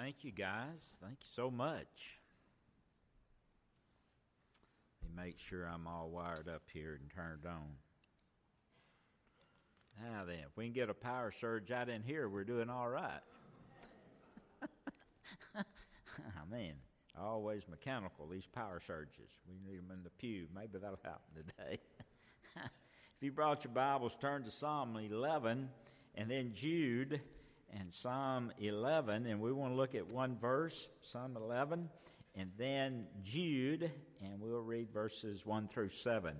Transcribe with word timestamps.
Thank 0.00 0.22
you, 0.22 0.30
guys. 0.30 0.96
Thank 1.02 1.18
you 1.22 1.28
so 1.28 1.50
much. 1.50 2.20
Let 5.02 5.10
me 5.10 5.24
make 5.24 5.40
sure 5.40 5.64
I'm 5.64 5.88
all 5.88 6.08
wired 6.08 6.48
up 6.48 6.62
here 6.72 6.96
and 7.00 7.10
turned 7.10 7.44
on. 7.44 7.74
Now 10.00 10.24
then, 10.24 10.44
if 10.48 10.56
we 10.56 10.66
can 10.66 10.72
get 10.72 10.88
a 10.88 10.94
power 10.94 11.32
surge 11.32 11.72
out 11.72 11.88
in 11.88 12.04
here, 12.04 12.28
we're 12.28 12.44
doing 12.44 12.70
all 12.70 12.88
right. 12.88 13.20
oh, 15.56 15.62
man, 16.48 16.74
always 17.20 17.66
mechanical, 17.68 18.28
these 18.28 18.46
power 18.46 18.78
surges. 18.78 19.30
We 19.48 19.58
need 19.68 19.78
them 19.78 19.90
in 19.92 20.04
the 20.04 20.10
pew. 20.10 20.46
Maybe 20.54 20.78
that'll 20.78 21.00
happen 21.02 21.34
today. 21.34 21.80
if 22.56 23.20
you 23.20 23.32
brought 23.32 23.64
your 23.64 23.72
Bibles, 23.72 24.16
turn 24.20 24.44
to 24.44 24.50
Psalm 24.52 24.96
11 24.96 25.68
and 26.14 26.30
then 26.30 26.52
Jude 26.54 27.20
and 27.76 27.92
Psalm 27.92 28.52
11, 28.58 29.26
and 29.26 29.40
we 29.40 29.52
want 29.52 29.72
to 29.72 29.76
look 29.76 29.94
at 29.94 30.06
one 30.06 30.36
verse, 30.38 30.88
Psalm 31.02 31.36
11, 31.36 31.88
and 32.34 32.50
then 32.56 33.06
Jude, 33.22 33.90
and 34.22 34.40
we'll 34.40 34.60
read 34.60 34.90
verses 34.92 35.44
1 35.44 35.68
through 35.68 35.90
7. 35.90 36.34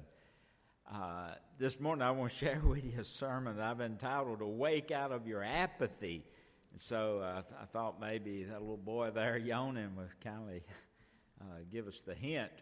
Uh, 0.91 1.35
this 1.59 1.81
morning, 1.81 2.03
I 2.03 2.11
want 2.13 2.33
to 2.33 2.37
share 2.45 2.61
with 2.65 2.85
you 2.85 3.01
a 3.01 3.05
sermon 3.05 3.61
I've 3.61 3.81
entitled 3.81 4.41
Awake 4.41 4.91
Out 4.91 5.13
of 5.13 5.27
Your 5.27 5.43
Apathy. 5.43 6.25
And 6.73 6.81
so 6.81 7.21
uh, 7.21 7.43
I 7.61 7.65
thought 7.67 8.01
maybe 8.01 8.45
that 8.45 8.61
little 8.61 8.77
boy 8.77 9.11
there 9.11 9.37
yawning 9.37 9.97
would 9.97 10.21
kind 10.23 10.49
of 10.49 10.57
uh, 11.41 11.59
give 11.71 11.89
us 11.89 12.01
the 12.01 12.15
hint. 12.15 12.53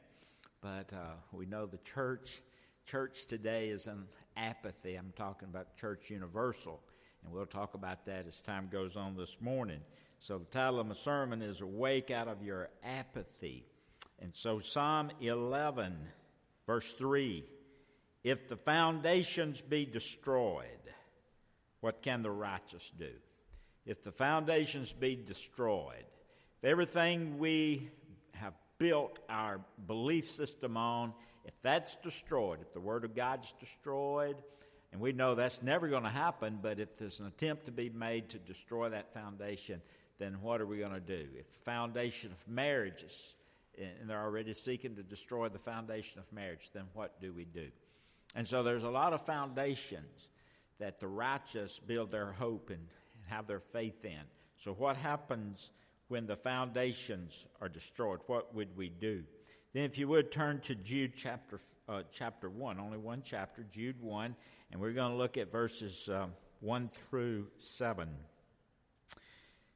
But 0.61 0.93
uh, 0.93 1.15
we 1.33 1.47
know 1.47 1.67
the 1.67 1.79
church 1.79 2.41
church 2.87 3.27
today 3.27 3.69
is 3.69 3.89
in 3.89 4.05
apathy. 4.37 4.95
I'm 4.95 5.13
talking 5.17 5.49
about 5.49 5.77
Church 5.77 6.09
Universal. 6.09 6.81
And 7.27 7.35
we'll 7.35 7.45
talk 7.45 7.75
about 7.75 8.07
that 8.07 8.27
as 8.29 8.41
time 8.41 8.69
goes 8.71 8.97
on 8.97 9.17
this 9.17 9.39
morning. 9.41 9.81
So, 10.21 10.39
the 10.39 10.45
title 10.45 10.79
of 10.79 10.87
my 10.87 10.95
sermon 10.95 11.43
is 11.43 11.61
Awake 11.61 12.13
Out 12.13 12.29
of 12.29 12.41
Your 12.41 12.69
Apathy. 12.85 13.67
And 14.21 14.33
so, 14.33 14.61
Psalm 14.61 15.11
11, 15.21 15.97
verse 16.69 16.95
3 16.95 17.45
If 18.23 18.49
the 18.49 18.57
foundations 18.57 19.61
be 19.61 19.85
destroyed, 19.85 20.67
what 21.81 22.01
can 22.01 22.23
the 22.23 22.31
righteous 22.31 22.93
do? 22.97 23.11
If 23.85 24.05
the 24.05 24.13
foundations 24.13 24.93
be 24.93 25.17
destroyed, 25.17 26.05
if 26.59 26.65
everything 26.65 27.39
we 27.39 27.91
have 28.35 28.55
built 28.79 29.19
our 29.29 29.61
belief 29.89 30.31
system 30.31 30.77
on, 30.77 31.13
if 31.45 31.55
that's 31.63 31.97
destroyed, 31.97 32.61
if 32.63 32.73
the 32.73 32.81
Word 32.81 33.05
of 33.05 33.17
God's 33.17 33.53
destroyed, 33.59 34.37
and 34.97 35.03
we 35.03 35.13
know 35.13 35.35
that's 35.35 35.63
never 35.63 35.89
going 35.89 36.05
to 36.05 36.09
happen, 36.09 36.59
but 36.63 36.81
if 36.81 36.97
there's 36.97 37.21
an 37.21 37.27
attempt 37.27 37.67
to 37.67 37.71
be 37.71 37.91
made 37.91 38.31
to 38.31 38.39
destroy 38.39 38.89
that 38.89 39.13
foundation, 39.13 39.83
then 40.19 40.41
what 40.41 40.59
are 40.63 40.65
we 40.65 40.79
going 40.79 40.95
to 40.95 41.01
do? 41.01 41.27
If 41.39 41.53
the 41.53 41.59
foundation 41.71 42.33
of 42.33 42.49
marriage 42.49 43.03
is, 43.03 43.35
and 43.77 44.09
they're 44.09 44.25
already 44.25 44.55
seeking 44.55 44.97
to 44.97 45.03
destroy 45.03 45.51
the 45.51 45.59
foundation 45.59 46.19
of 46.19 46.33
marriage, 46.33 46.71
then 46.73 46.85
what 46.95 47.21
do 47.21 47.35
we 47.35 47.45
do? 47.45 47.69
And 48.35 48.49
so 48.49 48.63
there's 48.63 48.85
a 48.85 48.89
lot 48.89 49.13
of 49.13 49.21
foundations 49.21 50.31
that 50.79 50.99
the 50.99 51.09
righteous 51.09 51.79
build 51.79 52.11
their 52.11 52.33
hope 52.33 52.71
and, 52.71 52.81
have 53.27 53.47
their 53.47 53.61
faith 53.61 54.03
in. 54.05 54.23
So, 54.57 54.73
what 54.73 54.97
happens 54.97 55.73
when 56.09 56.27
the 56.27 56.37
foundations 56.37 57.49
are 57.61 57.69
destroyed? 57.69 58.21
What 58.29 58.55
would 58.55 58.75
we 58.77 58.89
do? 58.89 59.25
Then, 59.75 59.83
if 59.83 59.99
you 59.99 60.07
would 60.07 60.31
turn 60.31 60.61
to 60.61 60.77
Jude 60.77 61.15
chapter, 61.17 61.59
uh, 61.89 62.03
chapter 62.13 62.49
1, 62.49 62.79
only 62.79 62.99
one 62.99 63.23
chapter, 63.25 63.67
Jude 63.71 64.01
1, 64.01 64.37
and 64.71 64.81
we're 64.81 64.93
going 64.93 65.13
to 65.13 65.19
look 65.19 65.37
at 65.37 65.53
verses 65.53 66.09
uh, 66.09 66.27
1 66.61 66.91
through 67.09 67.47
7. 67.59 68.09
It 68.09 69.19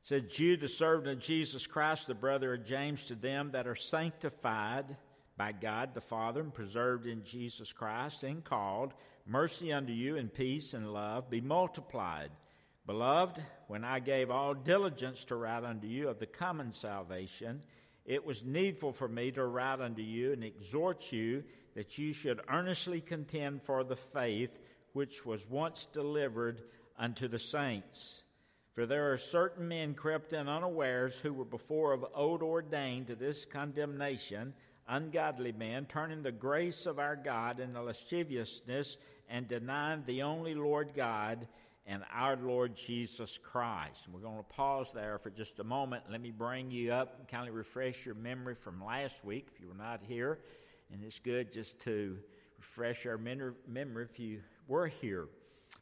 says, 0.03 0.23
Jude, 0.25 0.61
the 0.61 0.69
servant 0.69 1.09
of 1.09 1.19
Jesus 1.21 1.67
Christ, 1.67 2.07
the 2.07 2.15
brother 2.15 2.55
of 2.55 2.65
James, 2.65 3.05
to 3.07 3.15
them 3.15 3.51
that 3.53 3.67
are 3.67 3.77
sanctified 3.77 4.97
by 5.37 5.53
God 5.53 5.95
the 5.95 6.01
Father 6.01 6.41
and 6.41 6.53
preserved 6.53 7.07
in 7.07 7.23
Jesus 7.25 7.73
Christ 7.73 8.25
and 8.25 8.45
called, 8.45 8.93
mercy 9.27 9.73
unto 9.73 9.93
you 9.93 10.17
and 10.17 10.33
peace 10.33 10.75
and 10.75 10.93
love 10.93 11.31
be 11.31 11.41
multiplied. 11.41 12.31
Beloved, 12.87 13.43
when 13.69 13.85
I 13.85 14.01
gave 14.01 14.31
all 14.31 14.53
diligence 14.53 15.25
to 15.27 15.37
write 15.37 15.65
unto 15.65 15.87
you 15.87 16.09
of 16.09 16.19
the 16.19 16.27
common 16.27 16.73
salvation, 16.73 17.63
it 18.05 18.25
was 18.25 18.45
needful 18.45 18.93
for 18.93 19.07
me 19.07 19.31
to 19.33 19.47
write 19.47 19.81
unto 19.81 20.03
you 20.03 20.33
and 20.33 20.43
exhort 20.43 21.13
you 21.13 21.45
that 21.75 21.99
you 21.99 22.13
should 22.13 22.41
earnestly 22.51 23.01
contend 23.01 23.63
for 23.63 23.85
the 23.85 23.97
faith 23.97 24.59
which 24.93 25.25
was 25.25 25.49
once 25.49 25.87
delivered 25.87 26.63
unto 26.99 27.29
the 27.29 27.39
saints. 27.39 28.25
For 28.73 28.87
there 28.87 29.13
are 29.13 29.17
certain 29.17 29.69
men 29.69 29.95
crept 29.95 30.33
in 30.33 30.49
unawares 30.49 31.19
who 31.19 31.33
were 31.33 31.45
before 31.45 31.93
of 31.93 32.05
old 32.15 32.43
ordained 32.43 33.09
to 33.09 33.17
this 33.17 33.45
condemnation, 33.45 34.55
ungodly 34.89 35.53
men, 35.53 35.87
turning 35.87 36.23
the 36.23 36.33
grace 36.33 36.87
of 36.87 36.99
our 36.99 37.17
God 37.17 37.61
into 37.61 37.83
lasciviousness 37.83 38.97
and 39.29 39.49
denying 39.49 40.05
the 40.07 40.23
only 40.23 40.55
Lord 40.55 40.93
God 40.95 41.49
and 41.87 42.05
our 42.13 42.37
Lord 42.37 42.77
Jesus 42.77 43.39
Christ. 43.39 44.07
And 44.07 44.15
we're 44.15 44.21
going 44.21 44.37
to 44.37 44.43
pause 44.45 44.93
there 44.93 45.19
for 45.19 45.31
just 45.31 45.59
a 45.59 45.65
moment. 45.65 46.05
Let 46.09 46.21
me 46.21 46.31
bring 46.31 46.71
you 46.71 46.93
up 46.93 47.17
and 47.19 47.27
kind 47.27 47.49
of 47.49 47.55
refresh 47.55 48.07
your 48.07 48.15
memory 48.15 48.55
from 48.55 48.85
last 48.85 49.25
week 49.25 49.49
if 49.53 49.61
you 49.61 49.69
were 49.69 49.75
not 49.75 50.01
here. 50.07 50.39
And 50.93 51.03
it's 51.03 51.19
good 51.19 51.53
just 51.53 51.81
to 51.81 52.17
refresh 52.59 53.07
our 53.07 53.19
memory 53.19 54.05
if 54.05 54.21
you 54.21 54.41
were 54.71 54.87
here. 54.87 55.27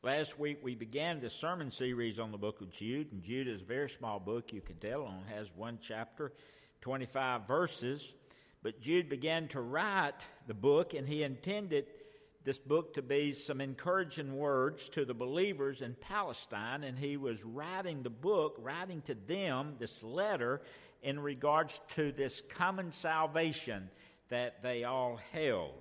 Last 0.02 0.38
week 0.38 0.60
we 0.62 0.74
began 0.74 1.20
the 1.20 1.28
sermon 1.28 1.70
series 1.70 2.18
on 2.18 2.32
the 2.32 2.38
book 2.38 2.62
of 2.62 2.70
Jude, 2.70 3.12
and 3.12 3.22
Jude 3.22 3.46
is 3.46 3.60
a 3.60 3.66
very 3.66 3.88
small 3.90 4.18
book, 4.18 4.50
you 4.50 4.62
can 4.62 4.76
tell, 4.76 5.02
only 5.02 5.28
has 5.28 5.54
one 5.54 5.78
chapter, 5.78 6.32
25 6.80 7.46
verses. 7.46 8.14
But 8.62 8.80
Jude 8.80 9.10
began 9.10 9.46
to 9.48 9.60
write 9.60 10.14
the 10.46 10.54
book, 10.54 10.94
and 10.94 11.06
he 11.06 11.22
intended 11.22 11.84
this 12.44 12.56
book 12.56 12.94
to 12.94 13.02
be 13.02 13.34
some 13.34 13.60
encouraging 13.60 14.34
words 14.34 14.88
to 14.90 15.04
the 15.04 15.12
believers 15.12 15.82
in 15.82 15.94
Palestine, 16.00 16.82
and 16.82 16.98
he 16.98 17.18
was 17.18 17.44
writing 17.44 18.02
the 18.02 18.08
book, 18.08 18.56
writing 18.58 19.02
to 19.02 19.14
them 19.14 19.74
this 19.78 20.02
letter 20.02 20.62
in 21.02 21.20
regards 21.20 21.82
to 21.90 22.10
this 22.10 22.42
common 22.48 22.90
salvation 22.90 23.90
that 24.30 24.62
they 24.62 24.84
all 24.84 25.20
held. 25.32 25.74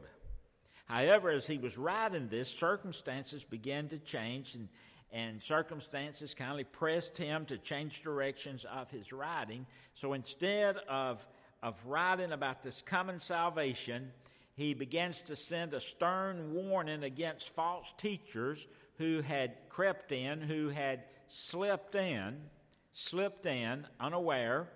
However, 0.88 1.30
as 1.30 1.46
he 1.46 1.58
was 1.58 1.78
writing 1.78 2.30
this, 2.30 2.50
circumstances 2.50 3.44
began 3.44 3.90
to 3.90 4.00
change, 4.00 4.56
and, 4.56 4.70
and 5.12 5.42
circumstances 5.44 6.34
kindly 6.34 6.64
pressed 6.64 7.18
him 7.18 7.46
to 7.46 7.58
change 7.58 8.02
directions 8.02 8.66
of 8.66 8.90
his 8.90 9.12
writing. 9.12 9.66
So 9.96 10.14
instead 10.14 10.78
of, 10.88 11.26
of 11.62 11.86
writing 11.86 12.32
about 12.32 12.64
this 12.64 12.82
coming 12.82 13.20
salvation, 13.20 14.12
he 14.56 14.74
begins 14.74 15.22
to 15.24 15.36
send 15.36 15.74
a 15.74 15.80
stern 15.80 16.54
warning 16.54 17.04
against 17.04 17.54
false 17.54 17.94
teachers 17.98 18.66
who 18.98 19.22
had 19.22 19.56
crept 19.70 20.12
in, 20.14 20.42
who 20.42 20.70
had 20.70 21.04
slipped 21.28 21.96
in, 21.96 22.38
slipped 22.94 23.46
in 23.46 23.86
unaware 24.00 24.70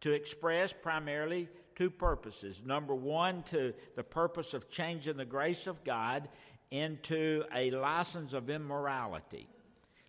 to 0.00 0.12
express 0.12 0.72
primarily 0.72 1.48
two 1.78 1.90
purposes. 1.90 2.64
Number 2.66 2.94
one, 2.94 3.44
to 3.44 3.72
the 3.94 4.02
purpose 4.02 4.52
of 4.52 4.68
changing 4.68 5.16
the 5.16 5.24
grace 5.24 5.68
of 5.68 5.84
God 5.84 6.28
into 6.72 7.44
a 7.54 7.70
license 7.70 8.32
of 8.32 8.50
immorality. 8.50 9.46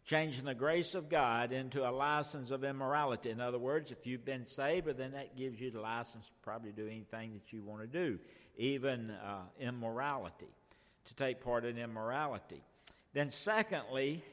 Changing 0.03 0.45
the 0.45 0.55
grace 0.55 0.95
of 0.95 1.09
God 1.09 1.51
into 1.51 1.87
a 1.87 1.91
license 1.91 2.49
of 2.49 2.63
immorality. 2.63 3.29
In 3.29 3.39
other 3.39 3.59
words, 3.59 3.91
if 3.91 4.07
you've 4.07 4.25
been 4.25 4.47
saved, 4.47 4.87
then 4.97 5.11
that 5.11 5.37
gives 5.37 5.61
you 5.61 5.69
the 5.69 5.79
license 5.79 6.25
to 6.25 6.33
probably 6.41 6.71
do 6.71 6.87
anything 6.87 7.33
that 7.33 7.53
you 7.53 7.61
want 7.61 7.81
to 7.81 7.87
do, 7.87 8.17
even 8.57 9.11
uh, 9.11 9.41
immorality, 9.59 10.49
to 11.05 11.15
take 11.15 11.43
part 11.43 11.65
in 11.65 11.77
immorality. 11.77 12.63
Then, 13.13 13.29
secondly, 13.29 14.23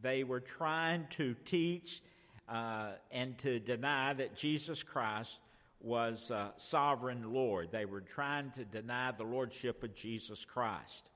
they 0.00 0.24
were 0.24 0.40
trying 0.40 1.06
to 1.10 1.34
teach 1.44 2.00
uh, 2.48 2.92
and 3.10 3.36
to 3.38 3.60
deny 3.60 4.14
that 4.14 4.34
Jesus 4.34 4.82
Christ 4.82 5.40
was 5.86 6.30
uh, 6.30 6.48
sovereign 6.56 7.32
Lord. 7.32 7.68
They 7.70 7.84
were 7.84 8.00
trying 8.00 8.50
to 8.52 8.64
deny 8.64 9.12
the 9.12 9.24
lordship 9.24 9.84
of 9.84 9.94
Jesus 9.94 10.44
Christ. 10.44 11.08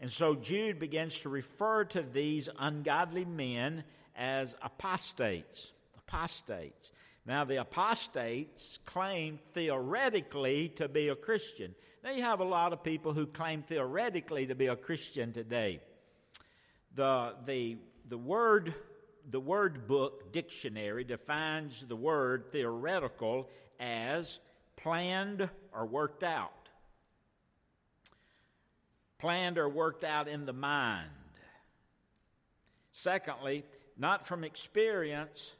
And 0.00 0.10
so 0.10 0.34
Jude 0.34 0.78
begins 0.78 1.20
to 1.22 1.28
refer 1.28 1.84
to 1.86 2.02
these 2.02 2.48
ungodly 2.58 3.24
men 3.24 3.84
as 4.16 4.54
apostates. 4.62 5.72
Apostates. 5.98 6.92
Now, 7.26 7.44
the 7.44 7.60
apostates 7.60 8.78
claim 8.84 9.40
theoretically 9.52 10.68
to 10.76 10.88
be 10.88 11.08
a 11.08 11.16
Christian. 11.16 11.74
Now, 12.02 12.12
you 12.12 12.22
have 12.22 12.40
a 12.40 12.44
lot 12.44 12.72
of 12.72 12.84
people 12.84 13.14
who 13.14 13.26
claim 13.26 13.62
theoretically 13.62 14.46
to 14.46 14.54
be 14.54 14.66
a 14.66 14.76
Christian 14.76 15.32
today. 15.32 15.80
The, 16.94 17.34
the, 17.46 17.78
the 18.08 18.18
word 18.18 18.74
the 19.30 19.40
World 19.40 19.86
Book 19.86 20.32
Dictionary 20.32 21.04
defines 21.04 21.82
the 21.82 21.96
word 21.96 22.52
theoretical 22.52 23.48
as 23.80 24.40
planned 24.76 25.48
or 25.72 25.86
worked 25.86 26.22
out. 26.22 26.50
Planned 29.18 29.58
or 29.58 29.68
worked 29.68 30.04
out 30.04 30.28
in 30.28 30.46
the 30.46 30.52
mind. 30.52 31.10
Secondly, 32.90 33.64
not 33.96 34.26
from 34.26 34.44
experience 34.44 35.54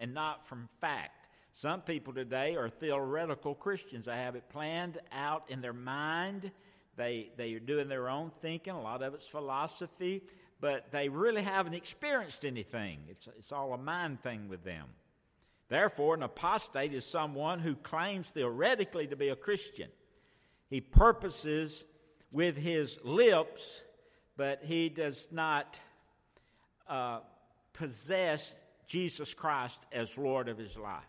and 0.00 0.12
not 0.14 0.46
from 0.46 0.68
fact. 0.80 1.28
Some 1.52 1.82
people 1.82 2.12
today 2.12 2.56
are 2.56 2.68
theoretical 2.68 3.54
Christians. 3.54 4.06
They 4.06 4.16
have 4.16 4.34
it 4.34 4.48
planned 4.48 4.98
out 5.12 5.44
in 5.48 5.60
their 5.60 5.72
mind. 5.72 6.50
They, 6.96 7.30
they 7.36 7.54
are 7.54 7.60
doing 7.60 7.88
their 7.88 8.08
own 8.08 8.30
thinking. 8.30 8.74
A 8.74 8.82
lot 8.82 9.02
of 9.02 9.14
it's 9.14 9.26
philosophy, 9.26 10.22
but 10.60 10.90
they 10.90 11.08
really 11.08 11.42
haven't 11.42 11.74
experienced 11.74 12.44
anything. 12.44 12.98
It's, 13.08 13.28
it's 13.38 13.52
all 13.52 13.72
a 13.72 13.78
mind 13.78 14.20
thing 14.20 14.48
with 14.48 14.64
them. 14.64 14.86
Therefore, 15.68 16.14
an 16.14 16.22
apostate 16.22 16.92
is 16.92 17.04
someone 17.04 17.58
who 17.58 17.74
claims 17.74 18.30
theoretically 18.30 19.06
to 19.06 19.16
be 19.16 19.28
a 19.28 19.36
Christian. 19.36 19.88
He 20.68 20.80
purposes 20.80 21.84
with 22.30 22.56
his 22.56 22.98
lips, 23.02 23.82
but 24.36 24.62
he 24.64 24.88
does 24.88 25.28
not 25.30 25.78
uh, 26.88 27.20
possess 27.72 28.54
Jesus 28.86 29.34
Christ 29.34 29.84
as 29.92 30.18
Lord 30.18 30.48
of 30.48 30.58
his 30.58 30.76
life. 30.76 31.02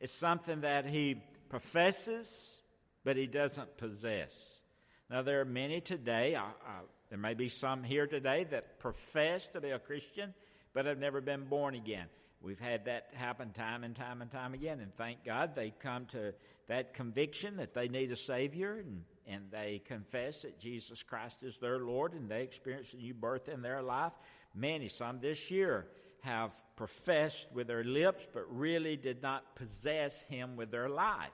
It's 0.00 0.12
something 0.12 0.62
that 0.62 0.86
he 0.86 1.22
professes, 1.48 2.60
but 3.04 3.16
he 3.16 3.26
doesn't 3.26 3.76
possess. 3.76 4.62
Now, 5.10 5.22
there 5.22 5.40
are 5.40 5.44
many 5.44 5.80
today, 5.80 6.34
uh, 6.34 6.42
uh, 6.42 6.70
there 7.10 7.18
may 7.18 7.34
be 7.34 7.48
some 7.50 7.82
here 7.82 8.06
today 8.06 8.44
that 8.44 8.78
profess 8.78 9.48
to 9.50 9.60
be 9.60 9.70
a 9.70 9.78
Christian, 9.78 10.32
but 10.72 10.86
have 10.86 10.98
never 10.98 11.20
been 11.20 11.44
born 11.44 11.74
again. 11.74 12.06
We've 12.42 12.58
had 12.58 12.86
that 12.86 13.08
happen 13.14 13.52
time 13.52 13.84
and 13.84 13.94
time 13.94 14.20
and 14.20 14.30
time 14.30 14.52
again, 14.52 14.80
and 14.80 14.92
thank 14.94 15.24
God 15.24 15.54
they 15.54 15.72
come 15.78 16.06
to 16.06 16.34
that 16.66 16.92
conviction 16.92 17.58
that 17.58 17.72
they 17.72 17.86
need 17.86 18.10
a 18.10 18.16
Savior, 18.16 18.78
and, 18.78 19.04
and 19.28 19.44
they 19.52 19.80
confess 19.84 20.42
that 20.42 20.58
Jesus 20.58 21.04
Christ 21.04 21.44
is 21.44 21.58
their 21.58 21.78
Lord, 21.78 22.14
and 22.14 22.28
they 22.28 22.42
experience 22.42 22.94
a 22.94 22.96
new 22.96 23.14
birth 23.14 23.48
in 23.48 23.62
their 23.62 23.80
life. 23.80 24.12
Many, 24.56 24.88
some 24.88 25.20
this 25.20 25.52
year, 25.52 25.86
have 26.22 26.52
professed 26.74 27.52
with 27.52 27.68
their 27.68 27.84
lips, 27.84 28.26
but 28.32 28.44
really 28.48 28.96
did 28.96 29.22
not 29.22 29.54
possess 29.54 30.22
Him 30.22 30.56
with 30.56 30.72
their 30.72 30.88
life. 30.88 31.30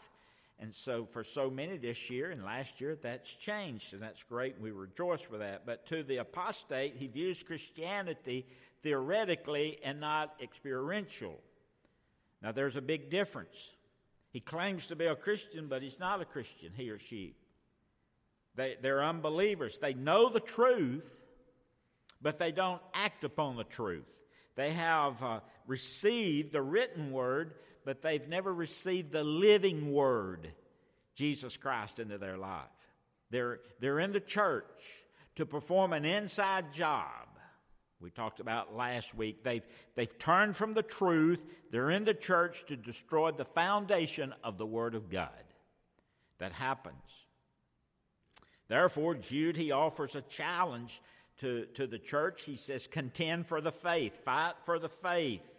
And 0.60 0.74
so, 0.74 1.04
for 1.04 1.22
so 1.22 1.48
many 1.48 1.76
this 1.76 2.10
year 2.10 2.30
and 2.32 2.44
last 2.44 2.80
year, 2.80 2.98
that's 3.00 3.36
changed, 3.36 3.94
and 3.94 4.02
that's 4.02 4.24
great. 4.24 4.54
And 4.56 4.62
we 4.62 4.72
rejoice 4.72 5.22
for 5.22 5.38
that. 5.38 5.64
But 5.64 5.86
to 5.86 6.02
the 6.02 6.16
apostate, 6.16 6.96
he 6.96 7.06
views 7.06 7.42
Christianity 7.42 8.44
theoretically 8.82 9.78
and 9.84 10.00
not 10.00 10.34
experiential. 10.42 11.38
Now, 12.42 12.52
there's 12.52 12.76
a 12.76 12.82
big 12.82 13.10
difference. 13.10 13.70
He 14.30 14.40
claims 14.40 14.86
to 14.86 14.96
be 14.96 15.06
a 15.06 15.16
Christian, 15.16 15.68
but 15.68 15.82
he's 15.82 15.98
not 15.98 16.20
a 16.20 16.24
Christian, 16.24 16.72
he 16.76 16.90
or 16.90 16.98
she. 16.98 17.34
They, 18.54 18.76
they're 18.80 19.02
unbelievers. 19.02 19.78
They 19.78 19.94
know 19.94 20.28
the 20.28 20.40
truth, 20.40 21.16
but 22.20 22.38
they 22.38 22.52
don't 22.52 22.82
act 22.94 23.24
upon 23.24 23.56
the 23.56 23.64
truth. 23.64 24.08
They 24.56 24.72
have 24.72 25.22
uh, 25.22 25.40
received 25.66 26.52
the 26.52 26.62
written 26.62 27.12
word, 27.12 27.54
but 27.84 28.02
they've 28.02 28.28
never 28.28 28.52
received 28.52 29.12
the 29.12 29.24
living 29.24 29.92
word, 29.92 30.52
Jesus 31.14 31.56
Christ, 31.56 32.00
into 32.00 32.18
their 32.18 32.36
life. 32.36 32.70
They're, 33.30 33.60
they're 33.80 34.00
in 34.00 34.12
the 34.12 34.20
church 34.20 35.04
to 35.36 35.46
perform 35.46 35.92
an 35.92 36.04
inside 36.04 36.72
job 36.72 37.28
we 38.00 38.10
talked 38.10 38.38
about 38.38 38.76
last 38.76 39.14
week. 39.14 39.42
They've, 39.42 39.66
they've 39.96 40.18
turned 40.18 40.56
from 40.56 40.74
the 40.74 40.82
truth. 40.82 41.44
They're 41.70 41.90
in 41.90 42.04
the 42.04 42.14
church 42.14 42.66
to 42.66 42.76
destroy 42.76 43.32
the 43.32 43.44
foundation 43.44 44.34
of 44.44 44.56
the 44.56 44.66
Word 44.66 44.94
of 44.94 45.10
God. 45.10 45.30
That 46.38 46.52
happens. 46.52 47.26
Therefore, 48.68 49.16
Jude, 49.16 49.56
he 49.56 49.72
offers 49.72 50.14
a 50.14 50.22
challenge 50.22 51.00
to, 51.40 51.66
to 51.74 51.88
the 51.88 51.98
church. 51.98 52.44
He 52.44 52.54
says, 52.54 52.86
contend 52.86 53.48
for 53.48 53.60
the 53.60 53.72
faith, 53.72 54.24
fight 54.24 54.54
for 54.62 54.78
the 54.78 54.88
faith. 54.88 55.58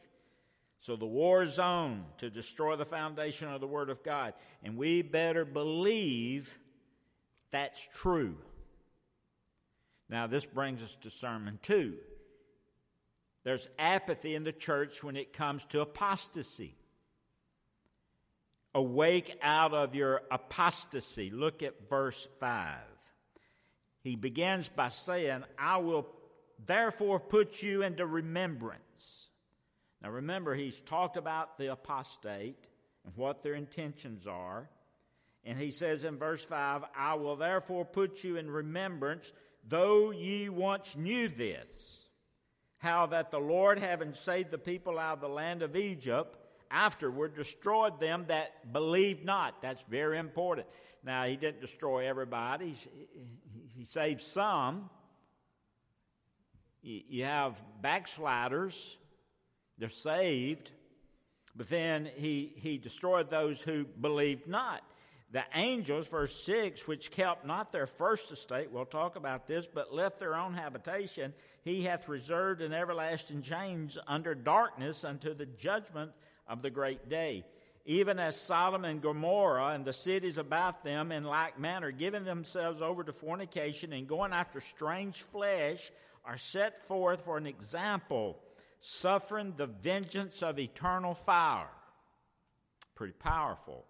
So 0.77 0.95
the 0.95 1.05
war 1.05 1.45
on 1.59 2.05
to 2.19 2.29
destroy 2.29 2.77
the 2.77 2.85
foundation 2.85 3.49
of 3.49 3.59
the 3.59 3.67
Word 3.67 3.89
of 3.89 4.01
God. 4.01 4.33
And 4.63 4.77
we 4.77 5.01
better 5.01 5.43
believe 5.43 6.57
that's 7.51 7.85
true. 7.95 8.37
Now, 10.07 10.27
this 10.27 10.45
brings 10.45 10.81
us 10.81 10.95
to 10.97 11.09
Sermon 11.09 11.59
2. 11.63 11.95
There's 13.43 13.69
apathy 13.77 14.35
in 14.35 14.43
the 14.43 14.51
church 14.51 15.03
when 15.03 15.15
it 15.15 15.33
comes 15.33 15.65
to 15.67 15.81
apostasy. 15.81 16.75
Awake 18.75 19.37
out 19.41 19.73
of 19.73 19.95
your 19.95 20.21
apostasy. 20.29 21.29
Look 21.31 21.63
at 21.63 21.89
verse 21.89 22.27
5. 22.39 22.77
He 24.01 24.15
begins 24.15 24.69
by 24.69 24.89
saying, 24.89 25.43
I 25.57 25.77
will 25.77 26.07
therefore 26.65 27.19
put 27.19 27.61
you 27.63 27.83
into 27.83 28.05
remembrance. 28.05 29.29
Now 30.01 30.11
remember, 30.11 30.55
he's 30.55 30.79
talked 30.81 31.17
about 31.17 31.57
the 31.57 31.71
apostate 31.71 32.67
and 33.05 33.13
what 33.15 33.41
their 33.41 33.55
intentions 33.55 34.27
are. 34.27 34.69
And 35.43 35.57
he 35.57 35.71
says 35.71 36.03
in 36.03 36.17
verse 36.17 36.43
5, 36.43 36.83
I 36.95 37.15
will 37.15 37.35
therefore 37.35 37.85
put 37.85 38.23
you 38.23 38.37
in 38.37 38.51
remembrance, 38.51 39.33
though 39.67 40.11
ye 40.11 40.49
once 40.49 40.95
knew 40.95 41.27
this 41.27 41.98
how 42.79 43.05
that 43.07 43.29
the 43.29 43.39
Lord, 43.39 43.77
having 43.79 44.13
saved 44.13 44.51
the 44.51 44.57
people 44.57 44.97
out 44.97 45.13
of 45.13 45.21
the 45.21 45.29
land 45.29 45.61
of 45.61 45.75
Egypt, 45.75 46.35
afterward 46.71 47.35
destroyed 47.35 47.99
them 47.99 48.25
that 48.27 48.73
believed 48.73 49.25
not. 49.25 49.61
That's 49.61 49.83
very 49.89 50.17
important. 50.17 50.67
Now, 51.03 51.25
he 51.25 51.35
didn't 51.35 51.61
destroy 51.61 52.07
everybody, 52.07 52.73
he 53.75 53.83
saved 53.83 54.21
some. 54.21 54.89
You 56.81 57.25
have 57.25 57.61
backsliders, 57.81 58.97
they're 59.77 59.89
saved, 59.89 60.71
but 61.55 61.69
then 61.69 62.09
he, 62.15 62.53
he 62.55 62.77
destroyed 62.77 63.29
those 63.29 63.61
who 63.61 63.85
believed 63.85 64.47
not 64.47 64.81
the 65.31 65.43
angels, 65.53 66.07
verse 66.07 66.35
6, 66.43 66.87
which 66.87 67.11
kept 67.11 67.45
not 67.45 67.71
their 67.71 67.85
first 67.85 68.31
estate, 68.31 68.71
we'll 68.71 68.85
talk 68.85 69.15
about 69.15 69.45
this, 69.45 69.67
but 69.67 69.93
left 69.93 70.17
their 70.17 70.35
own 70.35 70.55
habitation, 70.55 71.33
he 71.63 71.83
hath 71.83 72.09
reserved 72.09 72.61
in 72.61 72.73
everlasting 72.73 73.43
chains 73.43 73.97
under 74.07 74.33
darkness 74.33 75.03
unto 75.03 75.35
the 75.35 75.45
judgment 75.45 76.11
of 76.47 76.63
the 76.63 76.71
great 76.71 77.09
day. 77.09 77.45
Even 77.85 78.17
as 78.17 78.39
Sodom 78.39 78.85
and 78.85 79.01
Gomorrah 79.01 79.69
and 79.69 79.85
the 79.85 79.93
cities 79.93 80.39
about 80.39 80.83
them 80.83 81.11
in 81.11 81.23
like 81.23 81.59
manner, 81.59 81.91
giving 81.91 82.23
themselves 82.23 82.81
over 82.81 83.03
to 83.03 83.13
fornication 83.13 83.93
and 83.93 84.07
going 84.07 84.33
after 84.33 84.59
strange 84.59 85.21
flesh, 85.21 85.91
are 86.25 86.37
set 86.37 86.81
forth 86.87 87.21
for 87.21 87.37
an 87.37 87.45
example, 87.45 88.39
suffering 88.79 89.53
the 89.57 89.67
vengeance 89.67 90.41
of 90.41 90.59
eternal 90.59 91.13
fire. 91.13 91.69
Pretty 92.95 93.13
powerful. 93.13 93.85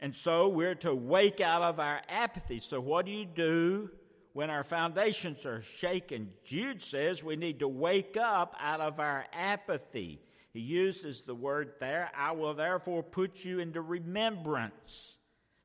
And 0.00 0.14
so 0.14 0.48
we're 0.48 0.76
to 0.76 0.94
wake 0.94 1.40
out 1.40 1.62
of 1.62 1.80
our 1.80 2.00
apathy. 2.08 2.60
So, 2.60 2.80
what 2.80 3.06
do 3.06 3.12
you 3.12 3.24
do 3.24 3.90
when 4.32 4.48
our 4.48 4.62
foundations 4.62 5.44
are 5.44 5.60
shaken? 5.60 6.30
Jude 6.44 6.80
says 6.80 7.24
we 7.24 7.36
need 7.36 7.58
to 7.60 7.68
wake 7.68 8.16
up 8.16 8.54
out 8.60 8.80
of 8.80 9.00
our 9.00 9.26
apathy. 9.32 10.20
He 10.52 10.60
uses 10.60 11.22
the 11.22 11.34
word 11.34 11.74
there, 11.78 12.10
I 12.16 12.32
will 12.32 12.54
therefore 12.54 13.02
put 13.02 13.44
you 13.44 13.58
into 13.58 13.80
remembrance, 13.80 15.18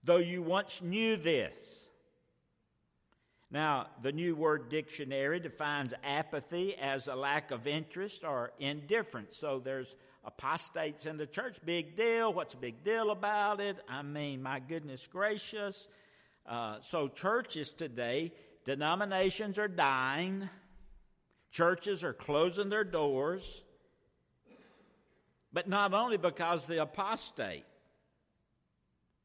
though 0.04 0.18
you 0.18 0.42
once 0.42 0.82
knew 0.82 1.16
this. 1.16 1.88
Now, 3.50 3.88
the 4.02 4.12
New 4.12 4.36
World 4.36 4.70
Dictionary 4.70 5.40
defines 5.40 5.94
apathy 6.04 6.76
as 6.76 7.08
a 7.08 7.16
lack 7.16 7.52
of 7.52 7.68
interest 7.68 8.24
or 8.24 8.52
indifference. 8.60 9.38
So 9.38 9.60
there's 9.60 9.96
apostates 10.26 11.06
in 11.06 11.18
the 11.18 11.28
church. 11.28 11.58
Big 11.66 11.96
deal. 11.96 12.34
What's 12.34 12.54
a 12.54 12.58
big 12.58 12.84
deal 12.84 13.12
about 13.12 13.60
it? 13.60 13.78
I 13.90 14.02
mean, 14.02 14.42
my 14.42 14.60
goodness 14.60 15.08
gracious. 15.08 15.88
Uh, 16.46 16.80
so, 16.82 17.08
churches 17.08 17.72
today, 17.72 18.34
denominations 18.66 19.58
are 19.58 19.68
dying, 19.68 20.50
churches 21.52 22.04
are 22.04 22.14
closing 22.14 22.70
their 22.70 22.84
doors, 22.84 23.64
but 25.54 25.70
not 25.70 25.94
only 25.94 26.18
because 26.18 26.66
the 26.66 26.82
apostate, 26.82 27.64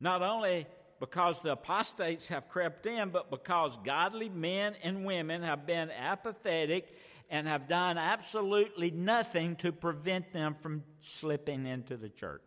not 0.00 0.22
only 0.22 0.66
because 1.00 1.40
the 1.42 1.52
apostates 1.52 2.28
have 2.28 2.48
crept 2.48 2.86
in, 2.86 3.10
but 3.10 3.30
because 3.30 3.76
godly 3.78 4.28
men 4.28 4.74
and 4.82 5.04
women 5.04 5.42
have 5.42 5.66
been 5.66 5.90
apathetic 5.90 6.88
and 7.30 7.46
have 7.46 7.68
done 7.68 7.98
absolutely 7.98 8.90
nothing 8.90 9.56
to 9.56 9.72
prevent 9.72 10.32
them 10.32 10.56
from 10.60 10.82
slipping 11.00 11.66
into 11.66 11.96
the 11.96 12.08
church. 12.08 12.42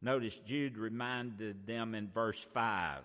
Notice 0.00 0.40
Jude 0.40 0.78
reminded 0.78 1.66
them 1.66 1.94
in 1.94 2.08
verse 2.08 2.42
5 2.42 3.02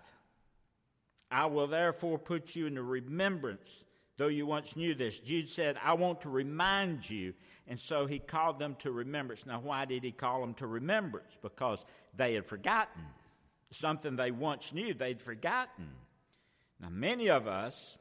I 1.30 1.46
will 1.48 1.68
therefore 1.68 2.18
put 2.18 2.56
you 2.56 2.68
into 2.68 2.82
remembrance, 2.82 3.84
though 4.16 4.28
you 4.28 4.46
once 4.46 4.78
knew 4.78 4.96
this. 4.96 5.20
Jude 5.20 5.50
said, 5.50 5.78
I 5.84 5.94
want 5.94 6.22
to 6.22 6.30
remind 6.30 7.10
you. 7.10 7.34
And 7.68 7.78
so 7.78 8.06
he 8.06 8.20
called 8.20 8.60
them 8.60 8.76
to 8.80 8.92
remembrance. 8.92 9.46
Now, 9.46 9.60
why 9.60 9.84
did 9.84 10.04
he 10.04 10.14
call 10.14 10.40
them 10.40 10.54
to 10.56 10.68
remembrance? 10.68 11.38
Because 11.42 11.86
they 12.16 12.34
had 12.34 12.46
forgotten 12.46 13.04
something 13.72 14.16
they 14.16 14.32
once 14.32 14.74
knew, 14.74 14.94
they'd 14.94 15.22
forgotten. 15.22 15.90
Now, 16.80 16.90
many 16.90 17.30
of 17.30 17.46
us 17.46 17.98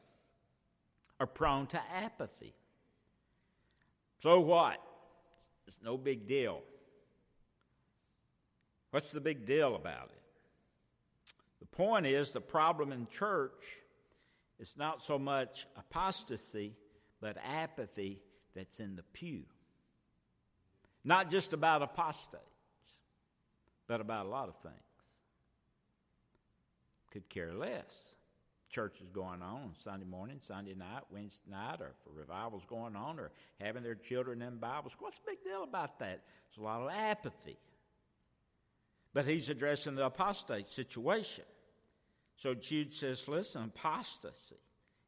are 1.19 1.27
prone 1.27 1.67
to 1.67 1.81
apathy. 1.95 2.53
So 4.19 4.39
what? 4.39 4.77
It's 5.67 5.79
no 5.83 5.97
big 5.97 6.27
deal. 6.27 6.61
What's 8.91 9.11
the 9.11 9.21
big 9.21 9.45
deal 9.45 9.75
about 9.75 10.11
it? 10.11 11.33
The 11.59 11.65
point 11.65 12.05
is 12.05 12.31
the 12.31 12.41
problem 12.41 12.91
in 12.91 13.07
church 13.07 13.65
is 14.59 14.77
not 14.77 15.01
so 15.01 15.19
much 15.19 15.67
apostasy, 15.75 16.73
but 17.19 17.37
apathy 17.43 18.21
that's 18.55 18.79
in 18.79 18.95
the 18.95 19.03
pew. 19.03 19.43
Not 21.03 21.29
just 21.29 21.53
about 21.53 21.81
apostates, 21.81 22.43
but 23.87 24.01
about 24.01 24.25
a 24.25 24.29
lot 24.29 24.49
of 24.49 24.55
things. 24.61 24.75
Could 27.11 27.29
care 27.29 27.53
less. 27.53 28.13
Church 28.69 28.99
is 29.01 29.09
going 29.09 29.41
on 29.41 29.61
on 29.61 29.73
Sunday 29.79 30.05
morning, 30.05 30.39
Sunday 30.39 30.75
night, 30.75 31.03
Wednesday 31.11 31.49
night, 31.49 31.79
or 31.79 31.93
for 32.03 32.11
revivals 32.13 32.63
going 32.67 32.95
on, 32.95 33.19
or 33.19 33.31
having 33.61 33.83
their 33.83 33.95
children 33.95 34.41
in 34.41 34.57
Bible 34.57 34.89
school. 34.89 35.05
What's 35.05 35.19
the 35.19 35.31
big 35.31 35.43
deal 35.43 35.63
about 35.63 35.99
that? 35.99 36.21
It's 36.49 36.57
a 36.57 36.61
lot 36.61 36.81
of 36.81 36.91
apathy. 36.91 37.57
But 39.13 39.25
he's 39.25 39.49
addressing 39.49 39.95
the 39.95 40.05
apostate 40.05 40.67
situation. 40.67 41.45
So 42.35 42.53
Jude 42.53 42.93
says, 42.93 43.27
listen, 43.27 43.71
apostasy 43.75 44.57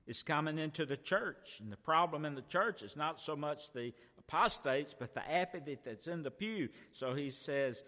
is 0.07 0.23
coming 0.23 0.57
into 0.57 0.85
the 0.85 0.97
church. 0.97 1.59
And 1.61 1.71
the 1.71 1.77
problem 1.77 2.25
in 2.25 2.33
the 2.33 2.41
church 2.41 2.81
is 2.81 2.95
not 2.95 3.19
so 3.19 3.35
much 3.35 3.71
the 3.73 3.93
apostates, 4.17 4.95
but 4.97 5.13
the 5.13 5.31
apathy 5.31 5.77
that's 5.83 6.07
in 6.07 6.23
the 6.23 6.31
pew. 6.31 6.69
So 6.91 7.13
he 7.13 7.29
says, 7.29 7.83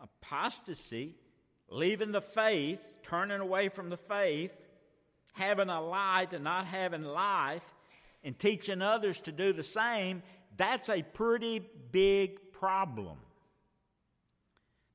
apostasy, 0.00 1.16
leaving 1.72 2.12
the 2.12 2.20
faith, 2.20 2.80
turning 3.02 3.40
away 3.40 3.68
from 3.68 3.90
the 3.90 3.96
faith, 3.96 4.56
having 5.32 5.68
a 5.68 5.80
lie 5.80 6.26
to 6.30 6.38
not 6.38 6.66
having 6.66 7.02
life, 7.02 7.64
and 8.22 8.38
teaching 8.38 8.82
others 8.82 9.20
to 9.22 9.32
do 9.32 9.52
the 9.52 9.62
same, 9.62 10.22
that's 10.56 10.88
a 10.88 11.02
pretty 11.02 11.60
big 11.90 12.52
problem. 12.52 13.16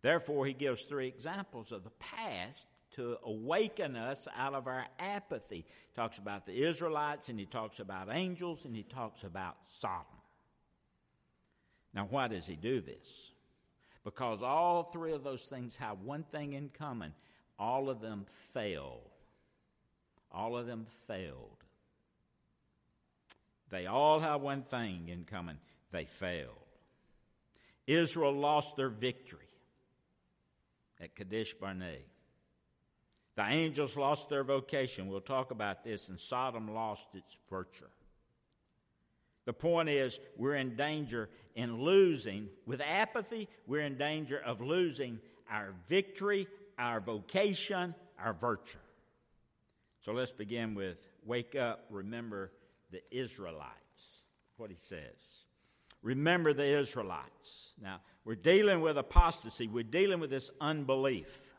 Therefore, 0.02 0.46
he 0.46 0.54
gives 0.54 0.84
three 0.84 1.08
examples 1.08 1.72
of 1.72 1.84
the 1.84 1.90
past 1.90 2.70
to 2.92 3.18
awaken 3.24 3.96
us 3.96 4.28
out 4.38 4.54
of 4.54 4.68
our 4.68 4.86
apathy. 5.00 5.66
He 5.66 5.96
talks 5.96 6.18
about 6.18 6.46
the 6.46 6.64
Israelites, 6.64 7.30
and 7.30 7.40
he 7.40 7.46
talks 7.46 7.80
about 7.80 8.08
angels, 8.12 8.66
and 8.66 8.76
he 8.76 8.84
talks 8.84 9.24
about 9.24 9.58
Sodom. 9.66 10.06
Now, 11.94 12.08
why 12.10 12.28
does 12.28 12.46
he 12.46 12.56
do 12.56 12.80
this? 12.80 13.32
Because 14.08 14.42
all 14.42 14.84
three 14.84 15.12
of 15.12 15.26
those 15.26 15.44
things 15.48 15.76
have 15.76 16.00
one 16.00 16.24
thing 16.24 16.54
in 16.54 16.70
common 16.70 17.14
all 17.60 17.90
of 17.90 18.00
them 18.00 18.26
fail. 18.54 19.02
All 20.32 20.56
of 20.56 20.66
them 20.66 20.86
failed. 21.08 21.58
They 23.70 23.86
all 23.86 24.22
have 24.22 24.40
one 24.40 24.62
thing 24.62 25.10
in 25.10 25.26
common 25.26 25.58
they 25.92 26.06
failed. 26.06 26.56
Israel 27.86 28.32
lost 28.32 28.78
their 28.78 28.88
victory 28.88 29.50
at 31.02 31.14
Kadesh 31.14 31.54
Barnea. 31.56 31.98
The 33.36 33.46
angels 33.46 33.98
lost 33.98 34.30
their 34.30 34.46
vocation. 34.46 35.10
We'll 35.10 35.20
talk 35.20 35.52
about 35.52 35.84
this, 35.84 36.08
and 36.08 36.18
Sodom 36.18 36.74
lost 36.74 37.10
its 37.14 37.36
virtue. 37.50 37.84
The 39.48 39.54
point 39.54 39.88
is, 39.88 40.20
we're 40.36 40.56
in 40.56 40.76
danger 40.76 41.30
in 41.56 41.82
losing, 41.82 42.50
with 42.66 42.82
apathy, 42.82 43.48
we're 43.66 43.82
in 43.82 43.98
danger 43.98 44.42
of 44.46 44.60
losing 44.60 45.22
our 45.50 45.74
victory, 45.88 46.48
our 46.78 47.00
vocation, 47.00 47.96
our 48.22 48.34
virtue. 48.34 48.78
So 50.02 50.12
let's 50.12 50.34
begin 50.34 50.76
with 50.76 51.08
wake 51.26 51.56
up, 51.56 51.86
remember 51.90 52.52
the 52.92 53.02
Israelites. 53.10 54.24
What 54.58 54.70
he 54.70 54.76
says. 54.76 55.46
Remember 56.02 56.52
the 56.52 56.78
Israelites. 56.78 57.72
Now, 57.82 58.02
we're 58.26 58.36
dealing 58.36 58.82
with 58.82 58.98
apostasy, 58.98 59.70
we're 59.70 59.84
dealing 59.84 60.20
with 60.20 60.30
this 60.30 60.52
unbelief. 60.60 61.54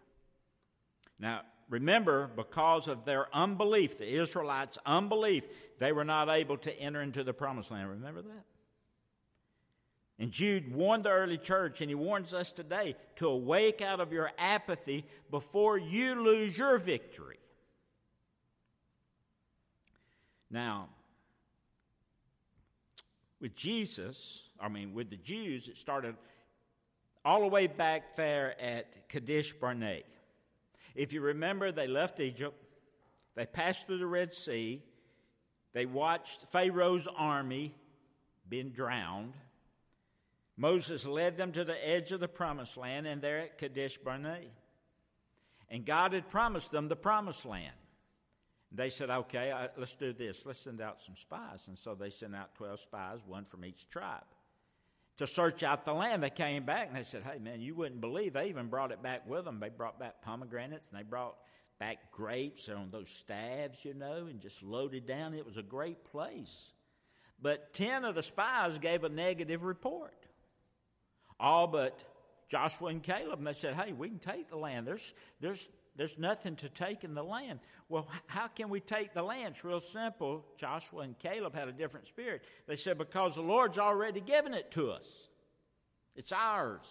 Now, 1.18 1.40
remember, 1.68 2.30
because 2.34 2.88
of 2.88 3.04
their 3.04 3.34
unbelief, 3.34 3.98
the 3.98 4.08
Israelites' 4.08 4.78
unbelief, 4.86 5.44
they 5.78 5.92
were 5.92 6.04
not 6.04 6.28
able 6.28 6.56
to 6.58 6.78
enter 6.80 7.02
into 7.02 7.24
the 7.24 7.32
promised 7.32 7.70
land. 7.70 7.88
Remember 7.90 8.22
that? 8.22 8.44
And 10.18 10.32
Jude 10.32 10.74
warned 10.74 11.04
the 11.04 11.10
early 11.10 11.38
church, 11.38 11.80
and 11.80 11.88
he 11.88 11.94
warns 11.94 12.34
us 12.34 12.50
today 12.50 12.96
to 13.16 13.28
awake 13.28 13.80
out 13.80 14.00
of 14.00 14.12
your 14.12 14.32
apathy 14.36 15.04
before 15.30 15.78
you 15.78 16.20
lose 16.20 16.58
your 16.58 16.76
victory. 16.78 17.38
Now, 20.50 20.88
with 23.40 23.54
Jesus, 23.54 24.44
I 24.60 24.68
mean, 24.68 24.92
with 24.92 25.10
the 25.10 25.16
Jews, 25.16 25.68
it 25.68 25.76
started 25.76 26.16
all 27.24 27.40
the 27.40 27.46
way 27.46 27.68
back 27.68 28.16
there 28.16 28.60
at 28.60 29.08
Kadesh 29.08 29.52
Barnea. 29.52 30.02
If 30.94 31.12
you 31.12 31.20
remember, 31.20 31.72
they 31.72 31.86
left 31.86 32.20
Egypt, 32.20 32.56
they 33.34 33.46
passed 33.46 33.86
through 33.86 33.98
the 33.98 34.06
Red 34.06 34.34
Sea, 34.34 34.82
they 35.72 35.86
watched 35.86 36.42
Pharaoh's 36.50 37.06
army 37.06 37.74
being 38.48 38.70
drowned. 38.70 39.34
Moses 40.56 41.06
led 41.06 41.36
them 41.36 41.52
to 41.52 41.64
the 41.64 41.88
edge 41.88 42.10
of 42.10 42.20
the 42.20 42.28
promised 42.28 42.76
land, 42.76 43.06
and 43.06 43.22
they're 43.22 43.38
at 43.38 43.58
Kadesh 43.58 43.96
Barnea. 43.98 44.48
And 45.70 45.84
God 45.84 46.14
had 46.14 46.30
promised 46.30 46.72
them 46.72 46.88
the 46.88 46.96
promised 46.96 47.46
land. 47.46 47.74
They 48.72 48.90
said, 48.90 49.10
okay, 49.10 49.50
uh, 49.50 49.68
let's 49.76 49.94
do 49.94 50.12
this. 50.12 50.44
Let's 50.44 50.58
send 50.58 50.80
out 50.80 51.00
some 51.00 51.16
spies. 51.16 51.68
And 51.68 51.78
so 51.78 51.94
they 51.94 52.10
sent 52.10 52.34
out 52.34 52.54
12 52.56 52.80
spies, 52.80 53.20
one 53.26 53.44
from 53.44 53.64
each 53.64 53.88
tribe, 53.88 54.24
to 55.18 55.26
search 55.26 55.62
out 55.62 55.84
the 55.84 55.92
land. 55.92 56.22
They 56.22 56.30
came 56.30 56.64
back 56.64 56.88
and 56.88 56.96
they 56.96 57.02
said, 57.02 57.22
hey, 57.22 57.38
man, 57.38 57.60
you 57.60 57.74
wouldn't 57.74 58.00
believe. 58.00 58.32
They 58.32 58.48
even 58.48 58.68
brought 58.68 58.92
it 58.92 59.02
back 59.02 59.28
with 59.28 59.44
them. 59.44 59.60
They 59.60 59.68
brought 59.68 59.98
back 59.98 60.22
pomegranates 60.22 60.90
and 60.90 60.98
they 60.98 61.04
brought 61.04 61.36
back 61.78 62.10
grapes 62.10 62.68
on 62.68 62.90
those 62.90 63.10
staves, 63.10 63.78
you 63.84 63.94
know, 63.94 64.26
and 64.28 64.40
just 64.40 64.62
loaded 64.62 65.06
down. 65.06 65.34
It 65.34 65.46
was 65.46 65.56
a 65.56 65.62
great 65.62 66.04
place. 66.04 66.72
But 67.40 67.72
10 67.74 68.04
of 68.04 68.14
the 68.14 68.22
spies 68.22 68.78
gave 68.78 69.04
a 69.04 69.08
negative 69.08 69.62
report. 69.62 70.26
All 71.38 71.66
but 71.66 72.00
Joshua 72.48 72.88
and 72.88 73.02
Caleb. 73.02 73.38
And 73.38 73.46
they 73.46 73.52
said, 73.52 73.74
hey, 73.74 73.92
we 73.92 74.08
can 74.08 74.18
take 74.18 74.48
the 74.48 74.56
land. 74.56 74.86
There's, 74.86 75.14
there's 75.40 75.68
there's 75.98 76.16
nothing 76.16 76.54
to 76.56 76.68
take 76.68 77.02
in 77.02 77.14
the 77.14 77.24
land. 77.24 77.58
Well, 77.88 78.06
how 78.28 78.46
can 78.46 78.68
we 78.68 78.78
take 78.78 79.12
the 79.12 79.22
land? 79.22 79.56
It's 79.56 79.64
real 79.64 79.80
simple. 79.80 80.46
Joshua 80.56 81.00
and 81.00 81.18
Caleb 81.18 81.56
had 81.56 81.66
a 81.66 81.72
different 81.72 82.06
spirit. 82.06 82.42
They 82.68 82.76
said, 82.76 82.98
because 82.98 83.34
the 83.34 83.42
Lord's 83.42 83.78
already 83.78 84.20
given 84.20 84.54
it 84.54 84.70
to 84.72 84.92
us, 84.92 85.28
it's 86.14 86.30
ours. 86.30 86.86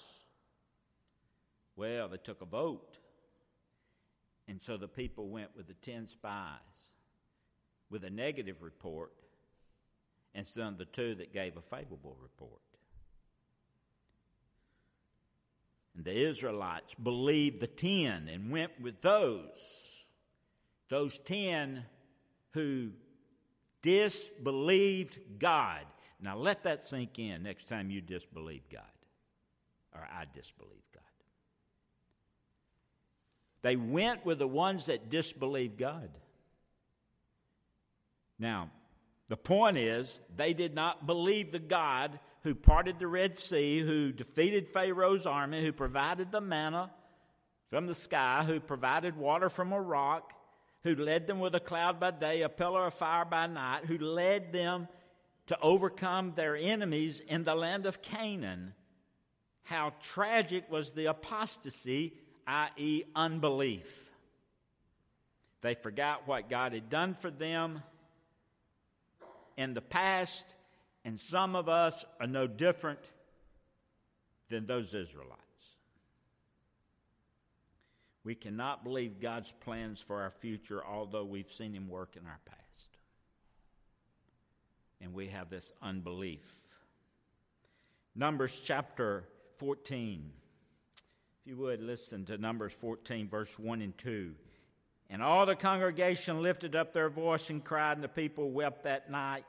Well, 1.77 2.09
they 2.09 2.17
took 2.17 2.41
a 2.41 2.45
vote. 2.45 2.97
And 4.49 4.61
so 4.61 4.75
the 4.75 4.89
people 4.89 5.29
went 5.29 5.55
with 5.55 5.67
the 5.67 5.73
10 5.73 6.07
spies 6.07 6.95
with 7.89 8.03
a 8.03 8.09
negative 8.09 8.61
report 8.61 9.13
instead 10.35 10.67
of 10.67 10.77
the 10.77 10.85
two 10.85 11.15
that 11.15 11.33
gave 11.33 11.55
a 11.55 11.61
favorable 11.61 12.17
report. 12.21 12.59
And 15.97 16.05
the 16.05 16.15
Israelites 16.15 16.93
believed 16.93 17.59
the 17.59 17.67
ten 17.67 18.29
and 18.29 18.51
went 18.51 18.79
with 18.79 19.01
those. 19.01 20.05
Those 20.89 21.17
ten 21.17 21.85
who 22.51 22.91
disbelieved 23.81 25.19
God. 25.39 25.81
Now 26.21 26.37
let 26.37 26.63
that 26.63 26.83
sink 26.83 27.17
in 27.17 27.43
next 27.43 27.67
time 27.67 27.89
you 27.89 27.99
disbelieve 28.01 28.61
God, 28.71 28.83
or 29.93 30.01
I 30.01 30.25
disbelieve 30.35 30.83
God. 30.93 31.03
They 33.63 33.75
went 33.75 34.23
with 34.23 34.37
the 34.37 34.47
ones 34.47 34.85
that 34.85 35.09
disbelieved 35.09 35.77
God. 35.77 36.09
Now, 38.39 38.69
the 39.29 39.37
point 39.37 39.77
is, 39.77 40.21
they 40.35 40.53
did 40.53 40.73
not 40.73 41.05
believe 41.05 41.51
the 41.51 41.59
God 41.59 42.19
who 42.43 42.55
parted 42.55 42.97
the 42.97 43.07
Red 43.07 43.37
Sea, 43.37 43.79
who 43.79 44.13
defeated 44.13 44.69
Pharaoh's 44.69 45.25
army, 45.25 45.63
who 45.63 45.73
provided 45.73 46.31
the 46.31 46.39
manna 46.39 46.91
from 47.69 47.87
the 47.87 47.95
sky, 47.95 48.43
who 48.45 48.59
provided 48.59 49.17
water 49.17 49.49
from 49.49 49.73
a 49.73 49.81
rock, 49.81 50.33
who 50.83 50.95
led 50.95 51.27
them 51.27 51.39
with 51.39 51.55
a 51.55 51.59
cloud 51.59 51.99
by 51.99 52.11
day, 52.11 52.41
a 52.43 52.49
pillar 52.49 52.87
of 52.87 52.93
fire 52.93 53.25
by 53.25 53.47
night, 53.47 53.85
who 53.85 53.97
led 53.97 54.53
them 54.53 54.87
to 55.47 55.59
overcome 55.61 56.33
their 56.35 56.55
enemies 56.55 57.19
in 57.19 57.43
the 57.43 57.55
land 57.55 57.85
of 57.85 58.01
Canaan. 58.01 58.73
How 59.63 59.93
tragic 60.01 60.71
was 60.71 60.91
the 60.91 61.07
apostasy, 61.07 62.13
i.e., 62.45 63.03
unbelief. 63.13 64.09
They 65.61 65.73
forgot 65.73 66.27
what 66.27 66.49
God 66.49 66.71
had 66.71 66.89
done 66.89 67.15
for 67.15 67.29
them 67.29 67.83
in 69.57 69.73
the 69.73 69.81
past, 69.81 70.53
and 71.03 71.19
some 71.19 71.55
of 71.55 71.67
us 71.67 72.05
are 72.19 72.27
no 72.27 72.47
different 72.47 72.99
than 74.49 74.65
those 74.65 74.93
Israelites. 74.93 75.43
We 78.23 78.35
cannot 78.35 78.83
believe 78.83 79.19
God's 79.19 79.53
plans 79.61 79.99
for 79.99 80.21
our 80.21 80.31
future, 80.31 80.83
although 80.85 81.23
we've 81.23 81.49
seen 81.49 81.73
Him 81.73 81.89
work 81.89 82.15
in 82.15 82.25
our 82.25 82.39
past. 82.45 82.97
And 85.01 85.13
we 85.13 85.27
have 85.27 85.49
this 85.49 85.73
unbelief. 85.81 86.45
Numbers 88.15 88.61
chapter 88.63 89.23
14. 89.59 90.31
If 91.39 91.47
you 91.47 91.57
would 91.57 91.81
listen 91.81 92.25
to 92.25 92.37
Numbers 92.37 92.73
14, 92.73 93.29
verse 93.29 93.57
1 93.57 93.81
and 93.81 93.97
2. 93.97 94.33
And 95.09 95.23
all 95.23 95.45
the 95.45 95.55
congregation 95.55 96.41
lifted 96.41 96.75
up 96.75 96.91
their 96.91 97.09
voice 97.09 97.49
and 97.49 97.63
cried, 97.63 97.93
and 97.93 98.03
the 98.03 98.09
people 98.09 98.51
wept 98.51 98.83
that 98.83 99.09
night. 99.09 99.45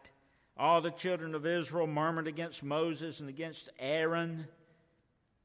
All 0.57 0.81
the 0.81 0.91
children 0.91 1.35
of 1.35 1.47
Israel 1.47 1.87
murmured 1.87 2.29
against 2.29 2.63
Moses 2.63 3.21
and 3.21 3.29
against 3.29 3.69
Aaron. 3.79 4.47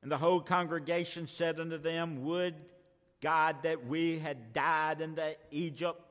And 0.01 0.11
the 0.11 0.17
whole 0.17 0.41
congregation 0.41 1.27
said 1.27 1.59
unto 1.59 1.77
them, 1.77 2.23
Would 2.25 2.55
God 3.21 3.63
that 3.63 3.85
we 3.87 4.19
had 4.19 4.53
died 4.53 5.01
in 5.01 5.15
the 5.15 5.35
Egypt, 5.49 6.01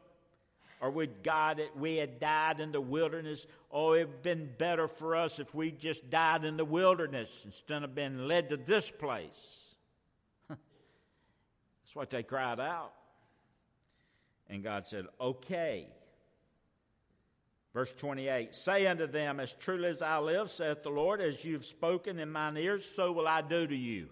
or 0.81 0.91
would 0.91 1.23
God 1.23 1.59
that 1.59 1.77
we 1.77 1.97
had 1.97 2.19
died 2.19 2.59
in 2.59 2.73
the 2.73 2.81
wilderness? 2.81 3.47
Oh, 3.71 3.93
it 3.93 3.99
would 3.99 4.09
have 4.09 4.23
been 4.23 4.51
better 4.59 4.89
for 4.89 5.15
us 5.15 5.39
if 5.39 5.55
we 5.55 5.71
just 5.71 6.11
died 6.11 6.45
in 6.45 6.57
the 6.57 6.65
wilderness 6.65 7.45
instead 7.45 7.85
of 7.85 7.95
being 7.95 8.27
led 8.27 8.49
to 8.49 8.57
this 8.57 8.91
place. 8.91 9.75
That's 10.49 11.95
what 11.95 12.11
they 12.11 12.23
cried 12.23 12.59
out. 12.59 12.93
And 14.53 14.63
God 14.63 14.87
said, 14.87 15.07
Okay. 15.19 15.87
Verse 17.73 17.93
28 17.95 18.55
Say 18.55 18.87
unto 18.87 19.07
them, 19.07 19.41
As 19.41 19.55
truly 19.55 19.89
as 19.89 20.03
I 20.03 20.19
live, 20.19 20.51
saith 20.51 20.83
the 20.83 20.91
Lord, 20.91 21.23
as 21.23 21.43
you've 21.43 21.65
spoken 21.65 22.19
in 22.19 22.31
mine 22.31 22.59
ears, 22.59 22.85
so 22.85 23.13
will 23.13 23.27
I 23.27 23.41
do 23.41 23.67
to 23.67 23.75
you. 23.75 24.11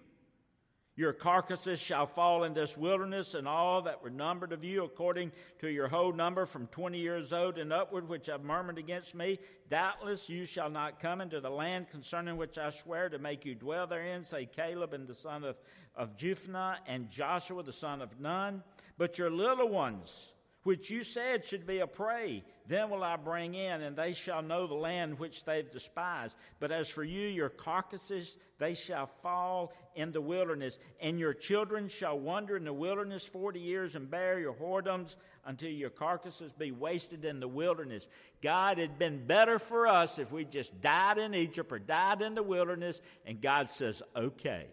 Your 0.95 1.13
carcasses 1.13 1.79
shall 1.79 2.07
fall 2.07 2.43
in 2.43 2.55
this 2.55 2.75
wilderness, 2.75 3.35
and 3.35 3.47
all 3.47 3.83
that 3.83 4.01
were 4.01 4.09
numbered 4.09 4.51
of 4.51 4.63
you, 4.63 4.83
according 4.83 5.31
to 5.59 5.69
your 5.69 5.87
whole 5.87 6.11
number, 6.11 6.47
from 6.47 6.65
twenty 6.67 6.97
years 6.97 7.33
old 7.33 7.59
and 7.59 7.71
upward, 7.71 8.09
which 8.09 8.25
have 8.25 8.43
murmured 8.43 8.79
against 8.79 9.13
me. 9.13 9.37
Doubtless 9.69 10.27
you 10.27 10.47
shall 10.47 10.71
not 10.71 10.99
come 10.99 11.21
into 11.21 11.39
the 11.39 11.51
land 11.51 11.91
concerning 11.91 12.35
which 12.35 12.57
I 12.57 12.71
swear 12.71 13.09
to 13.09 13.19
make 13.19 13.45
you 13.45 13.53
dwell 13.53 13.85
therein, 13.85 14.25
say 14.25 14.47
Caleb 14.47 14.93
and 14.93 15.07
the 15.07 15.13
son 15.13 15.43
of, 15.43 15.55
of 15.95 16.17
Jephunneh, 16.17 16.77
and 16.87 17.11
Joshua 17.11 17.61
the 17.61 17.71
son 17.71 18.01
of 18.01 18.19
Nun. 18.19 18.63
But 19.01 19.17
your 19.17 19.31
little 19.31 19.67
ones, 19.67 20.31
which 20.61 20.91
you 20.91 21.03
said 21.03 21.43
should 21.43 21.65
be 21.65 21.79
a 21.79 21.87
prey, 21.87 22.43
then 22.67 22.91
will 22.91 23.01
I 23.03 23.15
bring 23.15 23.55
in, 23.55 23.81
and 23.81 23.95
they 23.95 24.13
shall 24.13 24.43
know 24.43 24.67
the 24.67 24.75
land 24.75 25.17
which 25.17 25.43
they've 25.43 25.71
despised. 25.71 26.37
But 26.59 26.71
as 26.71 26.87
for 26.87 27.03
you, 27.03 27.27
your 27.27 27.49
carcasses, 27.49 28.37
they 28.59 28.75
shall 28.75 29.07
fall 29.07 29.73
in 29.95 30.11
the 30.11 30.21
wilderness, 30.21 30.77
and 30.99 31.17
your 31.17 31.33
children 31.33 31.87
shall 31.87 32.19
wander 32.19 32.55
in 32.55 32.63
the 32.63 32.73
wilderness 32.73 33.23
forty 33.25 33.59
years 33.59 33.95
and 33.95 34.07
bear 34.07 34.39
your 34.39 34.53
whoredoms 34.53 35.15
until 35.45 35.71
your 35.71 35.89
carcasses 35.89 36.53
be 36.53 36.71
wasted 36.71 37.25
in 37.25 37.39
the 37.39 37.47
wilderness. 37.47 38.07
God 38.43 38.77
had 38.77 38.99
been 38.99 39.25
better 39.25 39.57
for 39.57 39.87
us 39.87 40.19
if 40.19 40.31
we 40.31 40.45
just 40.45 40.79
died 40.79 41.17
in 41.17 41.33
Egypt 41.33 41.71
or 41.71 41.79
died 41.79 42.21
in 42.21 42.35
the 42.35 42.43
wilderness, 42.43 43.01
and 43.25 43.41
God 43.41 43.67
says, 43.71 44.03
okay. 44.15 44.67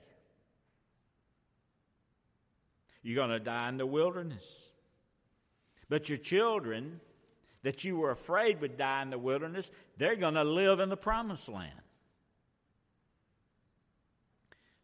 You're 3.08 3.26
going 3.26 3.30
to 3.30 3.42
die 3.42 3.70
in 3.70 3.78
the 3.78 3.86
wilderness. 3.86 4.70
But 5.88 6.10
your 6.10 6.18
children 6.18 7.00
that 7.62 7.82
you 7.82 7.96
were 7.96 8.10
afraid 8.10 8.60
would 8.60 8.76
die 8.76 9.00
in 9.00 9.08
the 9.08 9.18
wilderness, 9.18 9.72
they're 9.96 10.14
going 10.14 10.34
to 10.34 10.44
live 10.44 10.78
in 10.78 10.90
the 10.90 10.96
promised 10.96 11.48
land. 11.48 11.72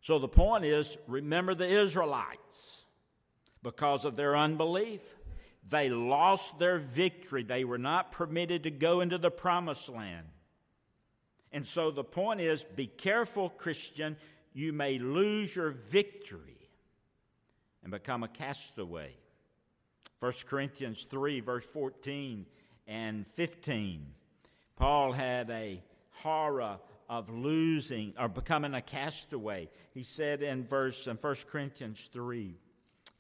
So 0.00 0.18
the 0.18 0.26
point 0.26 0.64
is 0.64 0.96
remember 1.06 1.54
the 1.54 1.68
Israelites 1.68 2.86
because 3.62 4.06
of 4.06 4.16
their 4.16 4.34
unbelief. 4.34 5.14
They 5.68 5.90
lost 5.90 6.58
their 6.58 6.78
victory. 6.78 7.42
They 7.42 7.64
were 7.64 7.76
not 7.76 8.10
permitted 8.10 8.62
to 8.62 8.70
go 8.70 9.02
into 9.02 9.18
the 9.18 9.30
promised 9.30 9.90
land. 9.90 10.26
And 11.52 11.66
so 11.66 11.90
the 11.90 12.02
point 12.02 12.40
is 12.40 12.64
be 12.74 12.86
careful, 12.86 13.50
Christian. 13.50 14.16
You 14.54 14.72
may 14.72 14.98
lose 14.98 15.54
your 15.54 15.72
victory 15.72 16.53
and 17.85 17.92
become 17.92 18.25
a 18.25 18.29
castaway. 18.29 19.14
1 20.20 20.33
Corinthians 20.49 21.05
3, 21.05 21.40
verse 21.40 21.66
14 21.66 22.47
and 22.88 23.27
15. 23.29 24.07
Paul 24.77 25.12
had 25.12 25.51
a 25.51 25.83
horror 26.11 26.79
of 27.09 27.29
losing 27.29 28.14
or 28.18 28.29
becoming 28.29 28.75
a 28.75 28.81
castaway. 28.81 29.68
He 29.92 30.03
said 30.03 30.42
in 30.42 30.66
verse 30.66 31.07
in 31.07 31.16
1 31.16 31.35
Corinthians 31.51 32.09
3, 32.12 32.57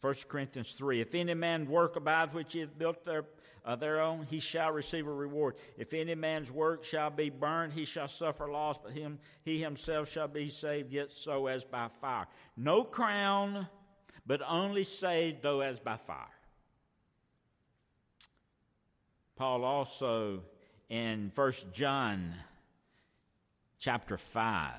1 0.00 0.14
Corinthians 0.28 0.72
3, 0.72 1.00
if 1.00 1.14
any 1.14 1.34
man 1.34 1.68
work 1.68 1.96
about 1.96 2.34
which 2.34 2.54
he 2.54 2.60
hath 2.60 2.78
built 2.78 3.04
their, 3.04 3.24
uh, 3.64 3.76
their 3.76 4.00
own, 4.00 4.26
he 4.28 4.40
shall 4.40 4.72
receive 4.72 5.06
a 5.06 5.12
reward. 5.12 5.56
If 5.76 5.94
any 5.94 6.14
man's 6.14 6.50
work 6.50 6.84
shall 6.84 7.10
be 7.10 7.30
burned, 7.30 7.72
he 7.72 7.84
shall 7.84 8.08
suffer 8.08 8.50
loss, 8.50 8.78
but 8.78 8.92
him, 8.92 9.18
he 9.42 9.60
himself 9.60 10.10
shall 10.10 10.28
be 10.28 10.48
saved, 10.48 10.92
yet 10.92 11.12
so 11.12 11.46
as 11.46 11.64
by 11.64 11.88
fire. 12.00 12.26
No 12.56 12.84
crown, 12.84 13.66
but 14.26 14.40
only 14.48 14.84
saved, 14.84 15.42
though 15.42 15.60
as 15.60 15.78
by 15.78 15.96
fire. 15.96 16.26
Paul 19.36 19.64
also 19.64 20.42
in 20.88 21.32
1 21.34 21.52
John 21.72 22.34
chapter 23.78 24.16
5, 24.16 24.72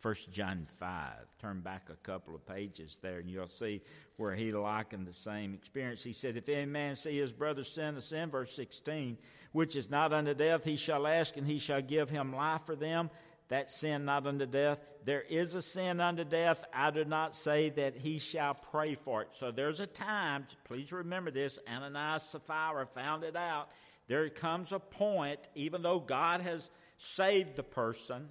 1 0.00 0.14
John 0.30 0.66
5, 0.78 1.12
turn 1.40 1.60
back 1.60 1.88
a 1.90 1.96
couple 1.96 2.34
of 2.34 2.46
pages 2.46 2.98
there 3.02 3.18
and 3.18 3.28
you'll 3.28 3.48
see 3.48 3.82
where 4.16 4.34
he 4.34 4.52
likened 4.52 5.06
the 5.06 5.12
same 5.12 5.52
experience. 5.52 6.04
He 6.04 6.12
said, 6.12 6.36
If 6.36 6.48
any 6.48 6.66
man 6.66 6.94
see 6.94 7.18
his 7.18 7.32
brother 7.32 7.64
sin 7.64 7.96
a 7.96 8.00
sin, 8.00 8.30
verse 8.30 8.54
16, 8.54 9.18
which 9.52 9.74
is 9.74 9.90
not 9.90 10.12
unto 10.12 10.32
death, 10.32 10.64
he 10.64 10.76
shall 10.76 11.06
ask 11.06 11.36
and 11.36 11.46
he 11.46 11.58
shall 11.58 11.82
give 11.82 12.08
him 12.08 12.32
life 12.32 12.62
for 12.64 12.76
them 12.76 13.10
that 13.48 13.70
sin 13.70 14.04
not 14.04 14.26
unto 14.26 14.46
death. 14.46 14.78
There 15.04 15.22
is 15.22 15.54
a 15.54 15.62
sin 15.62 16.00
unto 16.00 16.24
death. 16.24 16.64
I 16.72 16.90
do 16.90 17.04
not 17.04 17.34
say 17.34 17.70
that 17.70 17.96
he 17.96 18.18
shall 18.18 18.54
pray 18.54 18.94
for 18.94 19.22
it. 19.22 19.28
So 19.32 19.50
there's 19.50 19.80
a 19.80 19.86
time, 19.86 20.46
please 20.64 20.92
remember 20.92 21.30
this, 21.30 21.58
Ananias 21.68 22.24
Sapphira 22.24 22.86
found 22.86 23.24
it 23.24 23.36
out. 23.36 23.68
There 24.06 24.28
comes 24.28 24.72
a 24.72 24.78
point, 24.78 25.40
even 25.54 25.82
though 25.82 26.00
God 26.00 26.40
has 26.42 26.70
saved 26.96 27.56
the 27.56 27.62
person, 27.62 28.28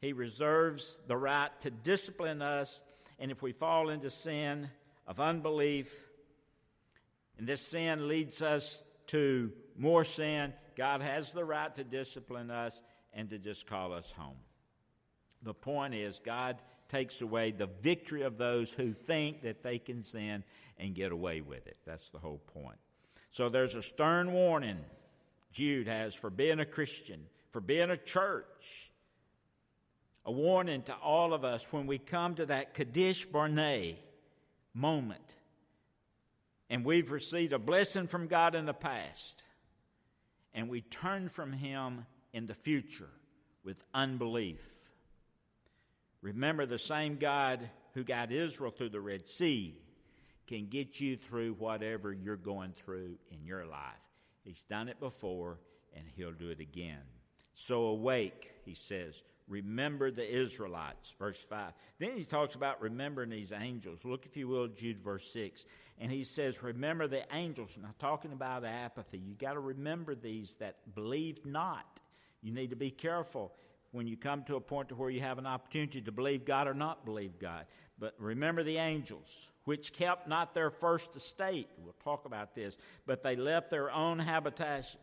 he 0.00 0.12
reserves 0.12 0.98
the 1.06 1.16
right 1.16 1.50
to 1.62 1.70
discipline 1.70 2.40
us. 2.40 2.80
And 3.18 3.30
if 3.30 3.42
we 3.42 3.52
fall 3.52 3.90
into 3.90 4.10
sin 4.10 4.70
of 5.06 5.20
unbelief, 5.20 5.92
and 7.36 7.46
this 7.46 7.66
sin 7.66 8.08
leads 8.08 8.42
us 8.42 8.82
to 9.08 9.52
more 9.76 10.04
sin, 10.04 10.52
God 10.76 11.02
has 11.02 11.32
the 11.32 11.44
right 11.44 11.74
to 11.74 11.84
discipline 11.84 12.50
us 12.50 12.82
and 13.18 13.28
to 13.30 13.38
just 13.38 13.66
call 13.66 13.92
us 13.92 14.12
home. 14.12 14.36
The 15.42 15.52
point 15.52 15.92
is, 15.92 16.20
God 16.24 16.56
takes 16.88 17.20
away 17.20 17.50
the 17.50 17.68
victory 17.82 18.22
of 18.22 18.38
those 18.38 18.72
who 18.72 18.92
think 18.92 19.42
that 19.42 19.64
they 19.64 19.80
can 19.80 20.02
sin 20.02 20.44
and 20.78 20.94
get 20.94 21.10
away 21.10 21.40
with 21.40 21.66
it. 21.66 21.76
That's 21.84 22.10
the 22.10 22.20
whole 22.20 22.40
point. 22.54 22.78
So 23.30 23.48
there's 23.48 23.74
a 23.74 23.82
stern 23.82 24.32
warning 24.32 24.78
Jude 25.50 25.88
has 25.88 26.14
for 26.14 26.30
being 26.30 26.60
a 26.60 26.64
Christian, 26.64 27.20
for 27.50 27.60
being 27.60 27.90
a 27.90 27.96
church. 27.96 28.92
A 30.24 30.30
warning 30.30 30.82
to 30.82 30.94
all 30.94 31.34
of 31.34 31.44
us 31.44 31.66
when 31.72 31.88
we 31.88 31.98
come 31.98 32.36
to 32.36 32.46
that 32.46 32.74
Kadesh 32.74 33.24
Barnea 33.24 33.96
moment 34.74 35.34
and 36.70 36.84
we've 36.84 37.10
received 37.10 37.52
a 37.52 37.58
blessing 37.58 38.06
from 38.06 38.28
God 38.28 38.54
in 38.54 38.66
the 38.66 38.74
past 38.74 39.42
and 40.54 40.68
we 40.68 40.82
turn 40.82 41.28
from 41.28 41.52
Him 41.52 42.04
in 42.32 42.46
the 42.46 42.54
future 42.54 43.08
with 43.64 43.82
unbelief. 43.92 44.62
Remember, 46.20 46.66
the 46.66 46.78
same 46.78 47.16
God 47.16 47.68
who 47.94 48.04
got 48.04 48.32
Israel 48.32 48.70
through 48.70 48.90
the 48.90 49.00
Red 49.00 49.28
Sea 49.28 49.76
can 50.46 50.66
get 50.66 51.00
you 51.00 51.16
through 51.16 51.54
whatever 51.54 52.12
you're 52.12 52.36
going 52.36 52.72
through 52.72 53.16
in 53.30 53.44
your 53.44 53.66
life. 53.66 53.80
He's 54.44 54.64
done 54.64 54.88
it 54.88 54.98
before, 54.98 55.58
and 55.94 56.04
He'll 56.16 56.32
do 56.32 56.50
it 56.50 56.60
again. 56.60 57.02
So 57.54 57.82
awake, 57.86 58.50
He 58.64 58.74
says. 58.74 59.22
Remember 59.48 60.10
the 60.10 60.28
Israelites, 60.28 61.14
verse 61.18 61.38
5. 61.38 61.72
Then 61.98 62.18
he 62.18 62.24
talks 62.24 62.54
about 62.54 62.82
remembering 62.82 63.30
these 63.30 63.50
angels. 63.50 64.04
Look, 64.04 64.26
if 64.26 64.36
you 64.36 64.46
will, 64.46 64.68
Jude, 64.68 64.98
verse 65.02 65.32
6. 65.32 65.64
And 65.98 66.12
he 66.12 66.22
says, 66.22 66.62
Remember 66.62 67.08
the 67.08 67.22
angels. 67.32 67.78
Now, 67.80 67.94
talking 67.98 68.32
about 68.32 68.64
apathy, 68.64 69.18
you 69.18 69.34
got 69.34 69.54
to 69.54 69.60
remember 69.60 70.14
these 70.14 70.54
that 70.56 70.94
believed 70.94 71.46
not. 71.46 71.97
You 72.42 72.52
need 72.52 72.70
to 72.70 72.76
be 72.76 72.90
careful 72.90 73.52
when 73.92 74.06
you 74.06 74.16
come 74.16 74.44
to 74.44 74.56
a 74.56 74.60
point 74.60 74.90
to 74.90 74.94
where 74.94 75.10
you 75.10 75.20
have 75.20 75.38
an 75.38 75.46
opportunity 75.46 76.00
to 76.02 76.12
believe 76.12 76.44
God 76.44 76.68
or 76.68 76.74
not 76.74 77.04
believe 77.04 77.38
God. 77.38 77.66
But 77.98 78.14
remember 78.18 78.62
the 78.62 78.76
angels, 78.76 79.50
which 79.64 79.92
kept 79.92 80.28
not 80.28 80.54
their 80.54 80.70
first 80.70 81.16
estate. 81.16 81.68
We'll 81.78 81.94
talk 82.04 82.26
about 82.26 82.54
this. 82.54 82.76
But 83.06 83.22
they 83.22 83.36
left 83.36 83.70
their 83.70 83.90
own 83.90 84.18
habitation. 84.18 85.00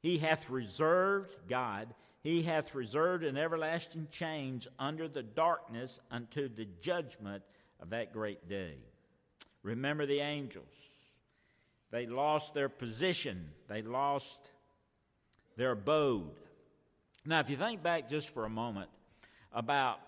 He 0.00 0.18
hath 0.18 0.48
reserved, 0.48 1.34
God, 1.48 1.92
He 2.22 2.42
hath 2.42 2.74
reserved 2.74 3.24
an 3.24 3.36
everlasting 3.36 4.08
change 4.10 4.68
under 4.78 5.08
the 5.08 5.22
darkness 5.22 5.98
unto 6.10 6.48
the 6.48 6.68
judgment 6.80 7.42
of 7.80 7.90
that 7.90 8.12
great 8.12 8.48
day. 8.48 8.76
Remember 9.62 10.06
the 10.06 10.20
angels. 10.20 10.94
They 11.90 12.06
lost 12.06 12.54
their 12.54 12.68
position, 12.68 13.50
they 13.66 13.82
lost 13.82 14.50
their 15.58 15.72
abode. 15.72 16.30
Now, 17.26 17.40
if 17.40 17.50
you 17.50 17.56
think 17.56 17.82
back 17.82 18.08
just 18.08 18.30
for 18.30 18.46
a 18.46 18.48
moment, 18.48 18.88
about 19.52 19.98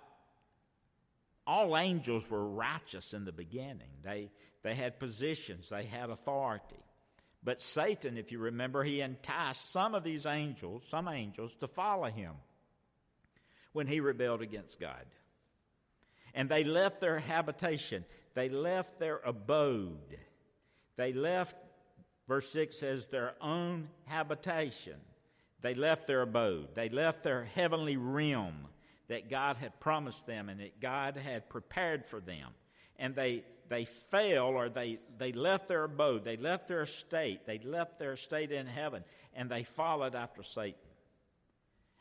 all 1.46 1.76
angels 1.76 2.30
were 2.30 2.46
righteous 2.46 3.12
in 3.12 3.24
the 3.24 3.32
beginning. 3.32 3.90
They, 4.02 4.30
they 4.62 4.76
had 4.76 5.00
positions, 5.00 5.68
they 5.68 5.84
had 5.84 6.08
authority. 6.08 6.76
But 7.42 7.60
Satan, 7.60 8.16
if 8.16 8.30
you 8.30 8.38
remember, 8.38 8.84
he 8.84 9.00
enticed 9.00 9.72
some 9.72 9.94
of 9.94 10.04
these 10.04 10.24
angels, 10.24 10.86
some 10.86 11.08
angels, 11.08 11.54
to 11.56 11.66
follow 11.66 12.08
him 12.08 12.34
when 13.72 13.88
he 13.88 13.98
rebelled 13.98 14.42
against 14.42 14.78
God. 14.78 15.04
And 16.32 16.48
they 16.48 16.62
left 16.62 17.00
their 17.00 17.18
habitation, 17.18 18.04
they 18.34 18.48
left 18.48 19.00
their 19.00 19.18
abode. 19.24 20.16
They 20.96 21.12
left, 21.12 21.56
verse 22.28 22.48
6 22.50 22.76
says, 22.76 23.06
their 23.06 23.34
own 23.40 23.88
habitation. 24.04 25.00
They 25.62 25.75
left 25.75 26.07
their 26.07 26.23
abode. 26.23 26.75
They 26.75 26.88
left 26.88 27.23
their 27.23 27.44
heavenly 27.44 27.96
realm 27.96 28.66
that 29.09 29.29
God 29.29 29.57
had 29.57 29.79
promised 29.81 30.27
them 30.27 30.49
and 30.49 30.61
that 30.61 30.81
God 30.81 31.16
had 31.16 31.49
prepared 31.49 32.07
for 32.07 32.20
them. 32.20 32.49
And 32.99 33.14
they 33.14 33.44
they 33.70 33.85
fell 33.85 34.49
or 34.49 34.68
they, 34.68 34.99
they 35.16 35.33
left 35.33 35.68
their 35.68 35.85
abode, 35.85 36.25
they 36.25 36.37
left 36.37 36.66
their 36.66 36.83
estate, 36.83 37.46
they 37.46 37.61
left 37.61 38.01
their 38.01 38.14
estate 38.14 38.51
in 38.51 38.66
heaven, 38.66 39.05
and 39.33 39.49
they 39.49 39.62
followed 39.62 40.16
after 40.16 40.42
Satan. 40.42 40.81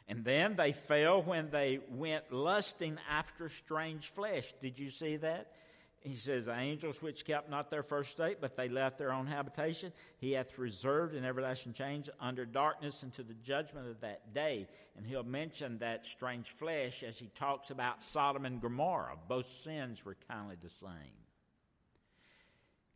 And 0.08 0.26
then 0.26 0.56
they 0.56 0.72
fell 0.72 1.22
when 1.22 1.52
they 1.52 1.80
went 1.92 2.34
lusting 2.34 2.98
after 3.08 3.48
strange 3.48 4.08
flesh. 4.08 4.52
Did 4.60 4.80
you 4.80 4.90
see 4.90 5.18
that? 5.18 5.52
He 6.02 6.16
says, 6.16 6.46
The 6.46 6.58
Angels 6.58 7.02
which 7.02 7.26
kept 7.26 7.50
not 7.50 7.70
their 7.70 7.84
first 7.84 8.12
state, 8.12 8.38
but 8.40 8.56
they 8.56 8.70
left 8.70 8.98
their 8.98 9.12
own 9.12 9.28
habitation, 9.28 9.92
he 10.18 10.32
hath 10.32 10.58
reserved 10.58 11.14
in 11.14 11.26
everlasting 11.26 11.74
change 11.74 12.10
under 12.20 12.46
darkness 12.46 13.04
unto 13.04 13.22
the 13.22 13.34
judgment 13.34 13.88
of 13.88 14.00
that 14.02 14.34
day. 14.34 14.68
And 14.96 15.06
he'll 15.06 15.24
mention 15.24 15.80
that 15.80 16.06
strange 16.06 16.50
flesh 16.50 17.04
as 17.04 17.20
he 17.20 17.28
talks 17.36 17.70
about 17.70 18.02
Sodom 18.02 18.46
and 18.46 18.62
Gomorrah. 18.62 19.18
Both 19.28 19.48
sins 19.48 20.06
were 20.06 20.16
kind 20.30 20.52
of 20.52 20.62
the 20.62 20.70
same. 20.70 20.90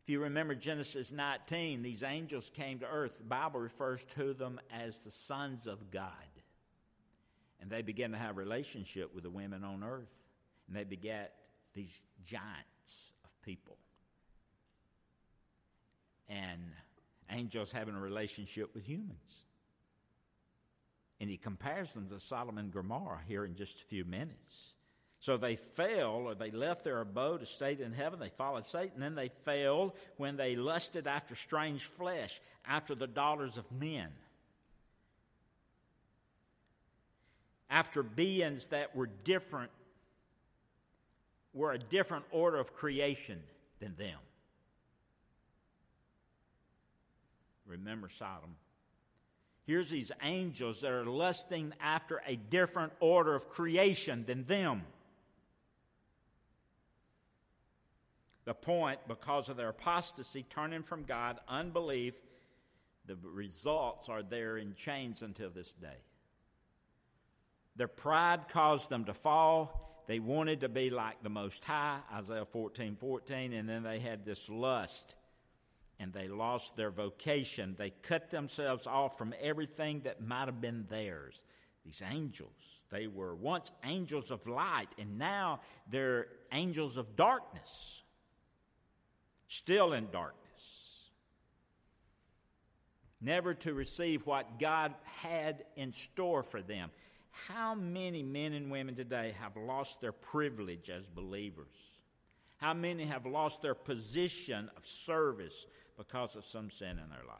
If 0.02 0.10
you 0.10 0.20
remember 0.20 0.54
Genesis 0.54 1.12
19, 1.12 1.82
these 1.82 2.02
angels 2.02 2.50
came 2.54 2.78
to 2.80 2.86
earth. 2.86 3.18
The 3.18 3.24
Bible 3.24 3.60
refers 3.60 4.04
to 4.16 4.34
them 4.34 4.60
as 4.70 5.02
the 5.02 5.10
sons 5.10 5.66
of 5.66 5.90
God. 5.90 6.10
And 7.60 7.70
they 7.70 7.80
began 7.80 8.12
to 8.12 8.18
have 8.18 8.36
relationship 8.36 9.14
with 9.14 9.24
the 9.24 9.30
women 9.30 9.64
on 9.64 9.82
earth. 9.82 10.12
And 10.68 10.76
they 10.76 10.84
begat 10.84 11.32
these 11.74 12.02
giants 12.26 12.73
of 13.24 13.42
people. 13.42 13.76
And 16.28 16.60
angels 17.30 17.70
having 17.70 17.94
a 17.94 18.00
relationship 18.00 18.74
with 18.74 18.84
humans. 18.84 19.44
And 21.20 21.30
he 21.30 21.36
compares 21.36 21.92
them 21.92 22.08
to 22.08 22.20
Sodom 22.20 22.58
and 22.58 22.72
Gomorrah 22.72 23.20
here 23.26 23.44
in 23.44 23.54
just 23.54 23.80
a 23.80 23.84
few 23.84 24.04
minutes. 24.04 24.76
So 25.20 25.38
they 25.38 25.56
fell, 25.56 26.16
or 26.26 26.34
they 26.34 26.50
left 26.50 26.84
their 26.84 27.00
abode, 27.00 27.40
a 27.40 27.46
state 27.46 27.80
in 27.80 27.94
heaven. 27.94 28.20
They 28.20 28.28
followed 28.28 28.66
Satan. 28.66 29.00
Then 29.00 29.14
they 29.14 29.28
failed 29.28 29.92
when 30.18 30.36
they 30.36 30.54
lusted 30.54 31.06
after 31.06 31.34
strange 31.34 31.84
flesh, 31.84 32.40
after 32.66 32.94
the 32.94 33.06
daughters 33.06 33.56
of 33.56 33.64
men, 33.72 34.08
after 37.70 38.02
beings 38.02 38.66
that 38.66 38.94
were 38.94 39.08
different, 39.24 39.70
were 41.54 41.72
a 41.72 41.78
different 41.78 42.24
order 42.30 42.58
of 42.58 42.74
creation 42.74 43.40
than 43.80 43.94
them. 43.96 44.18
Remember 47.66 48.08
Sodom. 48.08 48.56
Here's 49.66 49.88
these 49.88 50.12
angels 50.22 50.82
that 50.82 50.92
are 50.92 51.06
lusting 51.06 51.72
after 51.80 52.20
a 52.26 52.36
different 52.36 52.92
order 53.00 53.34
of 53.34 53.48
creation 53.48 54.24
than 54.26 54.44
them. 54.44 54.82
The 58.44 58.52
point, 58.52 59.00
because 59.08 59.48
of 59.48 59.56
their 59.56 59.70
apostasy, 59.70 60.44
turning 60.50 60.82
from 60.82 61.04
God, 61.04 61.40
unbelief, 61.48 62.14
the 63.06 63.16
results 63.22 64.10
are 64.10 64.22
there 64.22 64.58
in 64.58 64.74
chains 64.74 65.22
until 65.22 65.48
this 65.48 65.72
day. 65.72 65.96
Their 67.76 67.88
pride 67.88 68.48
caused 68.48 68.90
them 68.90 69.06
to 69.06 69.14
fall. 69.14 69.83
They 70.06 70.18
wanted 70.18 70.60
to 70.60 70.68
be 70.68 70.90
like 70.90 71.22
the 71.22 71.30
Most 71.30 71.64
High, 71.64 72.00
Isaiah 72.12 72.44
14 72.44 72.96
14, 72.96 73.52
and 73.52 73.68
then 73.68 73.82
they 73.82 73.98
had 73.98 74.24
this 74.24 74.48
lust 74.48 75.16
and 76.00 76.12
they 76.12 76.28
lost 76.28 76.76
their 76.76 76.90
vocation. 76.90 77.76
They 77.78 77.90
cut 77.90 78.30
themselves 78.30 78.86
off 78.86 79.16
from 79.16 79.32
everything 79.40 80.00
that 80.00 80.20
might 80.20 80.46
have 80.46 80.60
been 80.60 80.86
theirs. 80.88 81.42
These 81.84 82.02
angels, 82.10 82.84
they 82.90 83.06
were 83.06 83.34
once 83.34 83.70
angels 83.84 84.30
of 84.30 84.46
light, 84.46 84.88
and 84.98 85.18
now 85.18 85.60
they're 85.88 86.28
angels 86.50 86.96
of 86.96 87.14
darkness 87.14 88.02
still 89.54 89.92
in 89.92 90.08
darkness, 90.10 91.10
never 93.20 93.54
to 93.54 93.72
receive 93.72 94.26
what 94.26 94.58
God 94.58 94.94
had 95.04 95.64
in 95.76 95.92
store 95.92 96.42
for 96.42 96.60
them. 96.60 96.90
How 97.48 97.74
many 97.74 98.22
men 98.22 98.52
and 98.52 98.70
women 98.70 98.94
today 98.94 99.34
have 99.40 99.56
lost 99.56 100.00
their 100.00 100.12
privilege 100.12 100.88
as 100.88 101.10
believers? 101.10 102.02
How 102.58 102.72
many 102.72 103.04
have 103.04 103.26
lost 103.26 103.60
their 103.60 103.74
position 103.74 104.70
of 104.76 104.86
service 104.86 105.66
because 105.98 106.36
of 106.36 106.44
some 106.44 106.70
sin 106.70 106.90
in 106.90 107.10
their 107.10 107.26
life? 107.26 107.38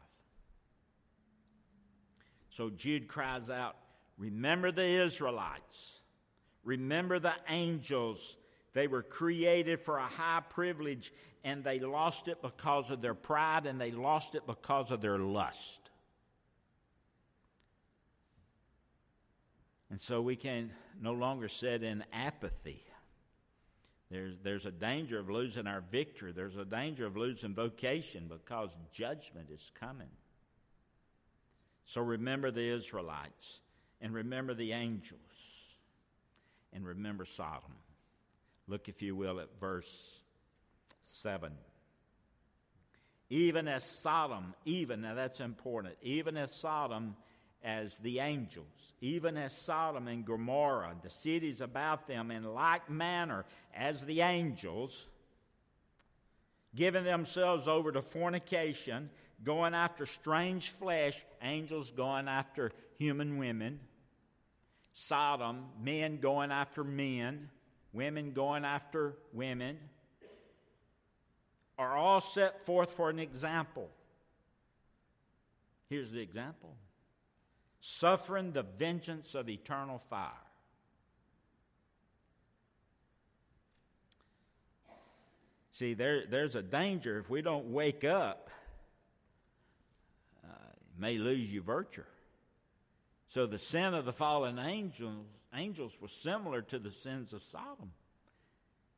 So 2.49 2.69
Jude 2.69 3.07
cries 3.07 3.49
out, 3.49 3.77
Remember 4.17 4.71
the 4.71 4.85
Israelites, 4.85 5.99
remember 6.63 7.19
the 7.19 7.33
angels. 7.49 8.37
They 8.73 8.87
were 8.87 9.03
created 9.03 9.79
for 9.79 9.97
a 9.97 10.05
high 10.05 10.41
privilege, 10.49 11.13
and 11.45 11.63
they 11.63 11.79
lost 11.79 12.27
it 12.27 12.41
because 12.41 12.91
of 12.91 13.01
their 13.01 13.13
pride 13.13 13.67
and 13.67 13.79
they 13.79 13.91
lost 13.91 14.35
it 14.35 14.45
because 14.45 14.91
of 14.91 14.99
their 14.99 15.17
lust. 15.17 15.84
And 19.89 20.01
so 20.01 20.21
we 20.21 20.35
can 20.35 20.71
no 21.01 21.13
longer 21.13 21.47
sit 21.47 21.83
in 21.83 22.03
apathy. 22.11 22.83
There's, 24.09 24.35
there's 24.43 24.65
a 24.65 24.71
danger 24.71 25.19
of 25.19 25.29
losing 25.29 25.67
our 25.67 25.81
victory. 25.91 26.31
There's 26.31 26.57
a 26.57 26.65
danger 26.65 27.05
of 27.05 27.17
losing 27.17 27.53
vocation 27.53 28.29
because 28.29 28.77
judgment 28.91 29.49
is 29.51 29.71
coming. 29.79 30.09
So 31.85 32.01
remember 32.01 32.51
the 32.51 32.67
Israelites 32.67 33.61
and 34.01 34.13
remember 34.13 34.53
the 34.53 34.71
angels 34.71 35.75
and 36.73 36.85
remember 36.85 37.25
Sodom. 37.25 37.73
Look, 38.67 38.89
if 38.89 39.01
you 39.01 39.15
will, 39.15 39.39
at 39.39 39.59
verse 39.59 40.21
7. 41.03 41.51
Even 43.29 43.67
as 43.67 43.83
Sodom, 43.83 44.53
even, 44.65 45.01
now 45.01 45.15
that's 45.15 45.39
important, 45.39 45.95
even 46.01 46.37
as 46.37 46.53
Sodom 46.53 47.15
as 47.63 47.97
the 47.99 48.19
angels, 48.19 48.93
even 49.01 49.37
as 49.37 49.53
Sodom 49.53 50.07
and 50.07 50.25
Gomorrah, 50.25 50.95
the 51.01 51.09
cities 51.09 51.61
about 51.61 52.07
them, 52.07 52.31
in 52.31 52.43
like 52.43 52.89
manner 52.89 53.45
as 53.75 54.05
the 54.05 54.21
angels, 54.21 55.07
giving 56.75 57.03
themselves 57.03 57.67
over 57.67 57.91
to 57.91 58.01
fornication, 58.01 59.09
going 59.43 59.73
after 59.73 60.05
strange 60.05 60.69
flesh, 60.69 61.25
angels 61.41 61.91
going 61.91 62.27
after 62.27 62.71
human 62.97 63.37
women, 63.37 63.79
Sodom, 64.93 65.65
men 65.81 66.19
going 66.21 66.51
after 66.51 66.83
men, 66.83 67.49
women 67.91 68.31
going 68.31 68.63
after 68.63 69.15
women 69.33 69.77
are 71.77 71.97
all 71.97 72.21
set 72.21 72.61
forth 72.65 72.91
for 72.91 73.09
an 73.09 73.19
example. 73.19 73.89
Here's 75.89 76.11
the 76.11 76.21
example 76.21 76.75
suffering 77.87 78.51
the 78.51 78.63
vengeance 78.63 79.35
of 79.35 79.47
eternal 79.47 79.99
fire. 79.99 80.31
See, 85.71 85.93
there, 85.93 86.25
there's 86.25 86.55
a 86.55 86.63
danger 86.63 87.19
if 87.19 87.29
we 87.29 87.43
don't 87.43 87.71
wake 87.71 88.03
up, 88.03 88.49
uh, 90.43 90.47
may 90.97 91.17
lose 91.17 91.53
your 91.53 91.61
virtue. 91.61 92.03
So 93.27 93.45
the 93.45 93.59
sin 93.59 93.93
of 93.93 94.05
the 94.05 94.13
fallen 94.13 94.57
angels, 94.57 95.27
angels 95.53 95.99
was 96.01 96.11
similar 96.11 96.63
to 96.63 96.79
the 96.79 96.91
sins 96.91 97.33
of 97.33 97.43
Sodom. 97.43 97.91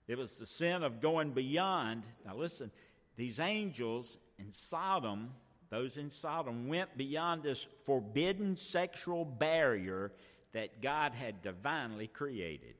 It 0.08 0.18
was 0.18 0.38
the 0.38 0.46
sin 0.46 0.84
of 0.84 1.02
going 1.02 1.32
beyond. 1.32 2.04
Now, 2.26 2.38
listen, 2.38 2.72
these 3.18 3.40
angels 3.40 4.18
in 4.40 4.54
Sodom, 4.54 5.32
those 5.70 5.98
in 5.98 6.10
Sodom, 6.10 6.68
went 6.68 6.98
beyond 6.98 7.44
this 7.44 7.68
forbidden 7.86 8.56
sexual 8.56 9.26
barrier 9.26 10.12
that 10.54 10.82
God 10.82 11.14
had 11.14 11.42
divinely 11.42 12.08
created. 12.08 12.76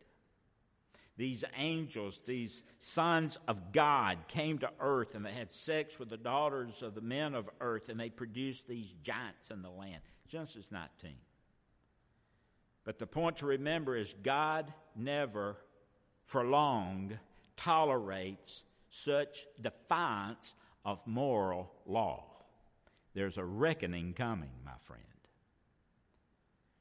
These 1.18 1.44
angels, 1.58 2.22
these 2.22 2.64
sons 2.80 3.40
of 3.48 3.72
God, 3.72 4.20
came 4.28 4.60
to 4.60 4.70
earth 4.80 5.16
and 5.16 5.26
they 5.26 5.32
had 5.32 5.52
sex 5.52 6.00
with 6.00 6.10
the 6.10 6.18
daughters 6.18 6.84
of 6.84 6.94
the 6.94 7.02
men 7.02 7.34
of 7.34 7.50
earth 7.60 7.90
and 7.90 8.00
they 8.00 8.10
produced 8.10 8.68
these 8.68 8.94
giants 9.02 9.50
in 9.50 9.64
the 9.64 9.70
land. 9.70 10.02
Genesis 10.28 10.72
19. 10.72 11.16
But 12.84 13.00
the 13.00 13.08
point 13.08 13.38
to 13.38 13.48
remember 13.48 13.96
is 13.96 14.16
God 14.22 14.72
never, 14.96 15.58
for 16.26 16.46
long, 16.46 17.18
tolerates 17.58 18.64
such 18.90 19.46
defiance 19.60 20.56
of 20.86 21.06
moral 21.06 21.72
law. 21.86 22.37
There's 23.18 23.40
a 23.40 23.44
reckoning 23.44 24.14
coming, 24.14 24.52
my 24.64 24.78
friend. 24.82 25.02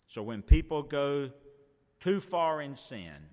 So 0.07 0.22
when 0.22 0.42
people 0.42 0.83
go 0.83 1.31
too 1.99 2.20
far 2.20 2.61
in 2.61 2.77
sin, 2.77 3.31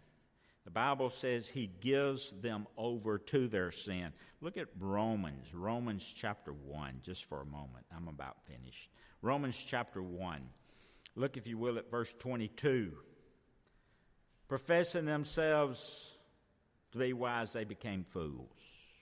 the 0.63 0.71
Bible 0.71 1.09
says 1.09 1.49
he 1.49 1.67
gives 1.67 2.31
them 2.31 2.65
over 2.77 3.17
to 3.17 3.49
their 3.49 3.71
sin. 3.71 4.13
Look 4.39 4.55
at 4.55 4.69
Romans, 4.79 5.53
Romans 5.53 6.13
chapter 6.15 6.53
1, 6.53 7.01
just 7.03 7.25
for 7.25 7.41
a 7.41 7.45
moment. 7.45 7.85
I'm 7.93 8.07
about 8.07 8.37
finished. 8.45 8.89
Romans 9.21 9.61
chapter 9.61 10.01
1. 10.01 10.39
Look, 11.17 11.35
if 11.35 11.45
you 11.45 11.57
will, 11.57 11.77
at 11.77 11.91
verse 11.91 12.15
22. 12.19 12.93
Professing 14.47 15.03
themselves 15.03 16.17
to 16.93 16.99
be 16.99 17.11
wise, 17.11 17.51
they 17.51 17.65
became 17.65 18.05
fools. 18.05 18.92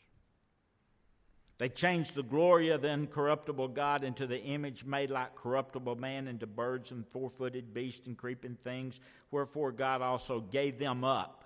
They 1.61 1.69
changed 1.69 2.15
the 2.15 2.23
glory 2.23 2.69
of 2.69 2.81
the 2.81 2.89
incorruptible 2.89 3.67
God 3.67 4.03
into 4.03 4.25
the 4.25 4.41
image 4.41 4.83
made 4.83 5.11
like 5.11 5.35
corruptible 5.35 5.95
man, 5.95 6.27
into 6.27 6.47
birds 6.47 6.89
and 6.89 7.07
four 7.07 7.29
footed 7.29 7.71
beasts 7.71 8.07
and 8.07 8.17
creeping 8.17 8.55
things. 8.63 8.99
Wherefore 9.29 9.71
God 9.71 10.01
also 10.01 10.39
gave 10.39 10.79
them 10.79 11.03
up 11.03 11.45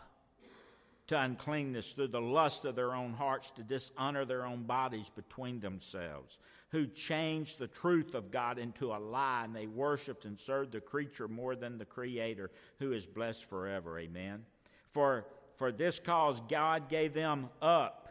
to 1.08 1.19
uncleanness 1.19 1.91
through 1.91 2.08
the 2.08 2.21
lust 2.21 2.63
of 2.63 2.78
their 2.78 2.95
own 2.95 3.12
hearts 3.12 3.51
to 3.51 3.63
dishonor 3.63 4.23
their 4.23 4.45
own 4.45 4.63
bodies 4.63 5.12
between 5.13 5.60
themselves, 5.60 6.39
who 6.69 6.88
changed 6.88 7.60
the 7.60 7.67
truth 7.67 8.15
of 8.15 8.32
God 8.32 8.58
into 8.58 8.93
a 8.93 8.97
lie, 8.97 9.43
and 9.43 9.54
they 9.54 9.67
worshiped 9.67 10.23
and 10.23 10.39
served 10.39 10.71
the 10.71 10.80
creature 10.80 11.28
more 11.28 11.58
than 11.58 11.78
the 11.78 11.84
Creator, 11.84 12.51
who 12.80 12.93
is 12.93 13.06
blessed 13.06 13.49
forever. 13.49 13.99
Amen. 13.99 14.45
For, 14.91 15.25
for 15.58 15.73
this 15.73 15.99
cause 15.99 16.39
God 16.47 16.88
gave 16.88 17.13
them 17.13 17.49
up 17.62 18.05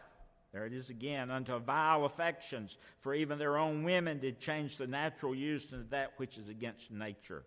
there 0.55 0.67
it 0.67 0.73
is 0.73 0.89
again, 0.89 1.33
unto 1.33 1.59
vile 1.59 2.05
affections, 2.05 2.79
for 3.01 3.13
even 3.13 3.41
their 3.41 3.59
own 3.59 3.83
women 3.83 4.21
did 4.21 4.39
change 4.39 4.77
the 4.77 4.87
natural 4.87 5.35
use 5.35 5.73
into 5.73 5.85
that 5.91 6.13
which 6.17 6.39
is 6.39 6.49
against 6.49 6.93
nature. 6.93 7.43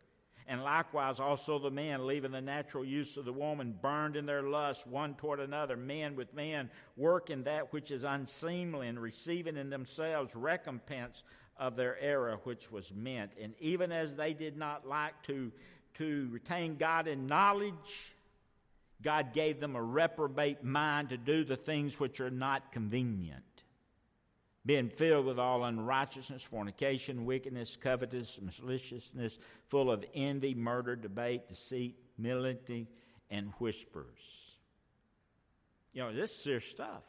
And 0.46 0.62
likewise 0.62 1.22
also 1.22 1.58
the 1.58 1.72
men, 1.72 2.06
leaving 2.06 2.32
the 2.32 2.42
natural 2.42 2.84
use 2.84 3.16
of 3.16 3.24
the 3.24 3.32
woman, 3.32 3.80
burned 3.82 4.18
in 4.18 4.26
their 4.26 4.44
lust 4.44 4.86
one 4.86 5.16
toward 5.16 5.40
another, 5.40 5.78
men 5.78 6.18
with 6.18 6.34
men, 6.34 6.70
working 6.98 7.44
that 7.44 7.72
which 7.72 7.92
is 7.92 8.04
unseemly, 8.04 8.90
and 8.90 9.00
receiving 9.00 9.56
in 9.56 9.70
themselves 9.70 10.36
recompense 10.36 11.24
of 11.58 11.78
their 11.78 11.98
error 12.02 12.38
which 12.44 12.70
was 12.74 12.94
meant. 12.94 13.32
And 13.42 13.54
even 13.60 13.94
as 13.94 14.18
they 14.18 14.34
did 14.34 14.58
not 14.58 14.86
like 14.86 15.22
to, 15.24 15.54
to 15.94 16.28
retain 16.30 16.76
God 16.76 17.08
in 17.08 17.26
knowledge, 17.26 18.14
God 19.02 19.34
gave 19.34 19.60
them 19.60 19.76
a 19.76 19.84
reprobate 19.84 20.64
mind 20.64 21.10
to 21.10 21.18
do 21.18 21.44
the 21.44 21.56
things 21.56 22.00
which 22.00 22.20
are 22.20 22.32
not 22.32 22.72
convenient, 22.72 23.44
being 24.66 24.90
filled 24.90 25.26
with 25.26 25.38
all 25.38 25.64
unrighteousness, 25.64 26.42
fornication, 26.42 27.26
wickedness, 27.26 27.76
covetousness, 27.76 28.62
maliciousness, 28.62 29.40
full 29.68 29.92
of 29.92 30.04
envy, 30.16 30.56
murder, 30.56 30.96
debate, 30.96 31.48
deceit, 31.48 31.96
malignity, 32.18 32.88
and 33.30 33.54
whispers. 33.60 34.56
You 35.94 36.04
know, 36.04 36.14
this 36.14 36.32
is 36.32 36.44
serious 36.44 36.66
stuff. 36.66 37.04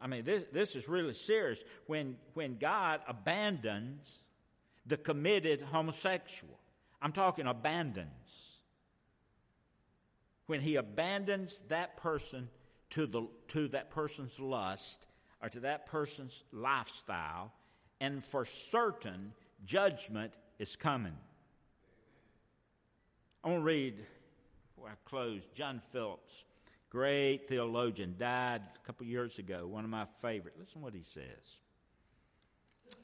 I 0.00 0.06
mean, 0.06 0.24
this, 0.24 0.44
this 0.52 0.76
is 0.76 0.88
really 0.88 1.12
serious 1.12 1.64
when, 1.86 2.16
when 2.34 2.58
God 2.58 3.00
abandons 3.08 4.20
the 4.84 4.96
committed 4.96 5.62
homosexual. 5.62 6.58
I'm 7.00 7.12
talking 7.12 7.46
abandons 7.46 8.43
when 10.46 10.60
he 10.60 10.76
abandons 10.76 11.62
that 11.68 11.96
person 11.96 12.48
to, 12.90 13.06
the, 13.06 13.26
to 13.48 13.68
that 13.68 13.90
person's 13.90 14.38
lust 14.38 15.06
or 15.42 15.48
to 15.48 15.60
that 15.60 15.86
person's 15.86 16.44
lifestyle, 16.52 17.52
and 18.00 18.24
for 18.24 18.44
certain, 18.44 19.32
judgment 19.64 20.32
is 20.58 20.76
coming. 20.76 21.16
I 23.42 23.48
want 23.48 23.60
to 23.60 23.64
read 23.64 23.96
before 24.74 24.88
I 24.88 24.94
close 25.04 25.48
John 25.48 25.80
Phillips, 25.92 26.44
great 26.88 27.48
theologian, 27.48 28.16
died 28.18 28.62
a 28.74 28.86
couple 28.86 29.06
years 29.06 29.38
ago, 29.38 29.66
one 29.66 29.84
of 29.84 29.90
my 29.90 30.06
favorite. 30.22 30.54
Listen 30.58 30.80
what 30.80 30.94
he 30.94 31.02
says. 31.02 31.58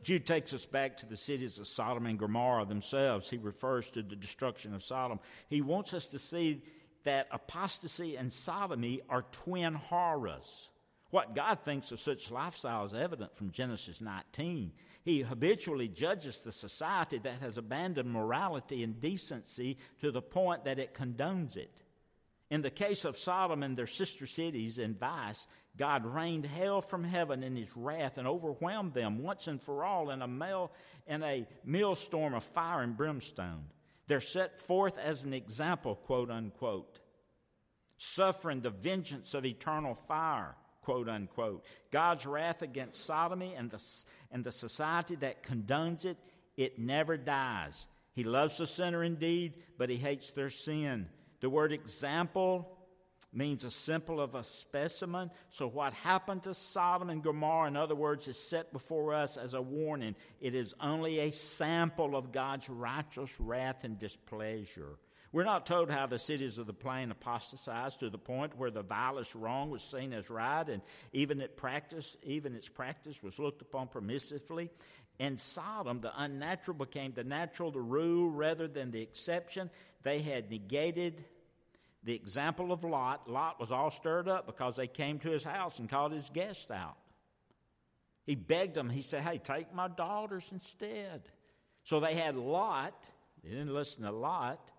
Jude 0.03 0.27
takes 0.27 0.55
us 0.55 0.67
back 0.67 0.97
to 0.99 1.07
the 1.07 1.17
cities 1.17 1.59
of 1.59 1.67
Sodom 1.67 2.07
and 2.07 2.19
Gomorrah 2.19 2.65
themselves. 2.65 3.29
He 3.29 3.39
refers 3.39 3.91
to 3.91 4.03
the 4.03 4.17
destruction 4.17 4.75
of 4.75 4.83
Sodom. 4.83 5.21
He 5.49 5.61
wants 5.61 5.95
us 5.95 6.07
to 6.09 6.19
see 6.19 6.63
that 7.05 7.29
apostasy 7.31 8.17
and 8.17 8.33
sodomy 8.33 9.01
are 9.09 9.25
twin 9.33 9.75
horrors. 9.75 10.71
What 11.11 11.35
God 11.35 11.61
thinks 11.65 11.91
of 11.91 12.01
such 12.01 12.31
lifestyle 12.31 12.85
is 12.85 12.95
evident 12.95 13.35
from 13.35 13.51
Genesis 13.51 14.01
19. 14.01 14.73
He 15.03 15.23
habitually 15.23 15.89
judges 15.89 16.41
the 16.41 16.53
society 16.53 17.19
that 17.19 17.41
has 17.41 17.59
abandoned 17.59 18.13
morality 18.13 18.85
and 18.85 19.01
decency 19.01 19.79
to 20.01 20.13
the 20.13 20.23
point 20.23 20.65
that 20.65 20.79
it 20.79 20.95
condones 20.95 21.57
it. 21.57 21.83
In 22.49 22.63
the 22.63 22.71
case 22.71 23.05
of 23.05 23.19
Sodom 23.19 23.63
and 23.63 23.77
their 23.77 23.87
sister 23.87 24.27
cities 24.27 24.79
in 24.79 24.95
vice, 24.95 25.47
God 25.77 26.05
rained 26.05 26.47
hell 26.47 26.81
from 26.81 27.05
heaven 27.05 27.43
in 27.43 27.57
his 27.57 27.77
wrath 27.77 28.19
and 28.19 28.27
overwhelmed 28.27 28.93
them 28.93 29.23
once 29.23 29.47
and 29.47 29.63
for 29.63 29.85
all 29.85 30.11
in 30.11 30.21
a, 30.21 30.29
mail, 30.29 30.73
in 31.07 31.23
a 31.23 31.47
millstorm 31.65 32.35
of 32.35 32.45
fire 32.45 32.83
and 32.83 32.97
brimstone. 32.97 33.67
They're 34.11 34.21
set 34.21 34.59
forth 34.59 34.99
as 34.99 35.23
an 35.25 35.33
example, 35.33 35.95
quote 35.95 36.33
unquote, 36.33 36.99
suffering 37.97 38.61
the 38.61 38.71
vengeance 38.71 39.35
of 39.35 39.47
eternal 39.47 39.95
fire, 39.95 40.57
quote 40.83 41.09
unquote. 41.09 41.65
God's 41.93 42.27
wrath 42.27 42.63
against 42.63 43.05
sodomy 43.05 43.55
and 43.55 43.71
the, 43.71 43.81
and 44.33 44.43
the 44.43 44.51
society 44.51 45.15
that 45.15 45.45
condones 45.45 46.05
it, 46.05 46.17
it 46.57 46.77
never 46.77 47.17
dies. 47.17 47.87
He 48.13 48.25
loves 48.25 48.59
the 48.59 48.67
sinner 48.67 49.05
indeed, 49.05 49.55
but 49.79 49.91
he 49.91 49.97
hates 49.97 50.33
their 50.33 50.51
sin. 50.51 51.09
The 51.39 51.49
word 51.49 51.71
example 51.73 52.69
means 53.33 53.65
a 53.65 53.71
sample 53.71 54.21
of 54.21 54.35
a 54.35 54.43
specimen. 54.43 55.31
So, 55.51 55.69
what 55.69 55.93
happened 55.93 56.45
to 56.45 56.55
Sodom 56.55 57.11
and 57.11 57.23
Gomorrah, 57.23 57.69
in 57.69 57.77
other 57.77 57.95
words, 57.95 58.29
is 58.29 58.39
set 58.39 58.73
before 58.73 59.15
us 59.15 59.37
as 59.37 59.55
a 59.55 59.63
warning. 59.63 60.17
It 60.41 60.55
is 60.55 60.75
only 60.81 61.21
a 61.21 61.31
sample 61.31 62.17
of 62.17 62.33
God's 62.33 62.69
righteous 62.69 63.39
wrath 63.41 63.85
and 63.85 63.99
displeasure. 63.99 64.97
We're 65.33 65.45
not 65.45 65.65
told 65.65 65.91
how 65.91 66.09
the 66.09 66.19
cities 66.19 66.59
of 66.59 66.67
the 66.67 66.73
plain 66.73 67.13
apostatized 67.13 68.01
to 68.01 68.11
the 68.11 68.19
point 68.19 68.59
where 68.59 68.73
the 68.73 68.83
vilest 68.83 69.37
wrong 69.37 69.71
was 69.71 69.83
seen 69.83 70.13
as 70.13 70.29
right, 70.29 70.69
and 70.69 70.83
even 71.13 71.41
its 71.41 71.55
practice, 71.57 72.17
even 72.25 72.57
its 72.57 72.69
practice 72.69 73.23
was 73.23 73.39
looked 73.39 73.63
upon 73.63 73.89
permissively. 73.89 74.71
In 75.21 75.37
Sodom, 75.37 76.01
the 76.01 76.13
unnatural 76.21 76.77
became 76.77 77.13
the 77.13 77.23
natural, 77.23 77.71
the 77.71 77.81
rule 77.81 78.29
rather 78.29 78.67
than 78.67 78.91
the 78.91 79.03
exception. 79.03 79.71
They 80.03 80.21
had 80.21 80.51
negated 80.51 81.25
the 82.03 82.15
example 82.15 82.73
of 82.73 82.83
Lot, 82.83 83.29
Lot 83.29 83.61
was 83.61 83.71
all 83.71 83.91
stirred 83.91 84.29
up 84.29 84.47
because 84.47 84.77
they 84.77 84.87
came 84.87 85.19
to 85.21 85.31
his 85.31 85.45
house 85.45 85.79
and 85.79 85.89
called 85.89 86.13
his 86.13 86.31
guests 86.31 86.71
out. 86.71 86.97
He 88.25 88.35
begged 88.35 88.75
them, 88.75 88.89
he 88.89 89.03
said, 89.03 89.23
Hey, 89.23 89.39
take 89.39 89.75
my 89.75 89.89
daughters 89.89 90.49
instead. 90.53 91.23
So 91.85 92.01
they 92.01 92.15
had 92.15 92.37
Lot, 92.37 92.95
they 93.43 93.51
didn't 93.51 93.75
listen 93.75 94.05
to 94.05 94.13
Lot, 94.13 94.71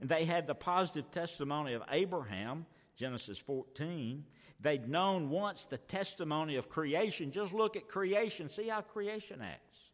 and 0.00 0.08
they 0.08 0.24
had 0.24 0.46
the 0.46 0.54
positive 0.54 1.10
testimony 1.10 1.74
of 1.74 1.82
Abraham, 1.90 2.66
Genesis 2.96 3.38
14. 3.38 4.24
They'd 4.60 4.88
known 4.88 5.30
once 5.30 5.66
the 5.66 5.78
testimony 5.78 6.56
of 6.56 6.68
creation. 6.68 7.30
Just 7.30 7.52
look 7.52 7.76
at 7.76 7.88
creation, 7.88 8.48
see 8.48 8.68
how 8.68 8.80
creation 8.80 9.40
acts 9.40 9.87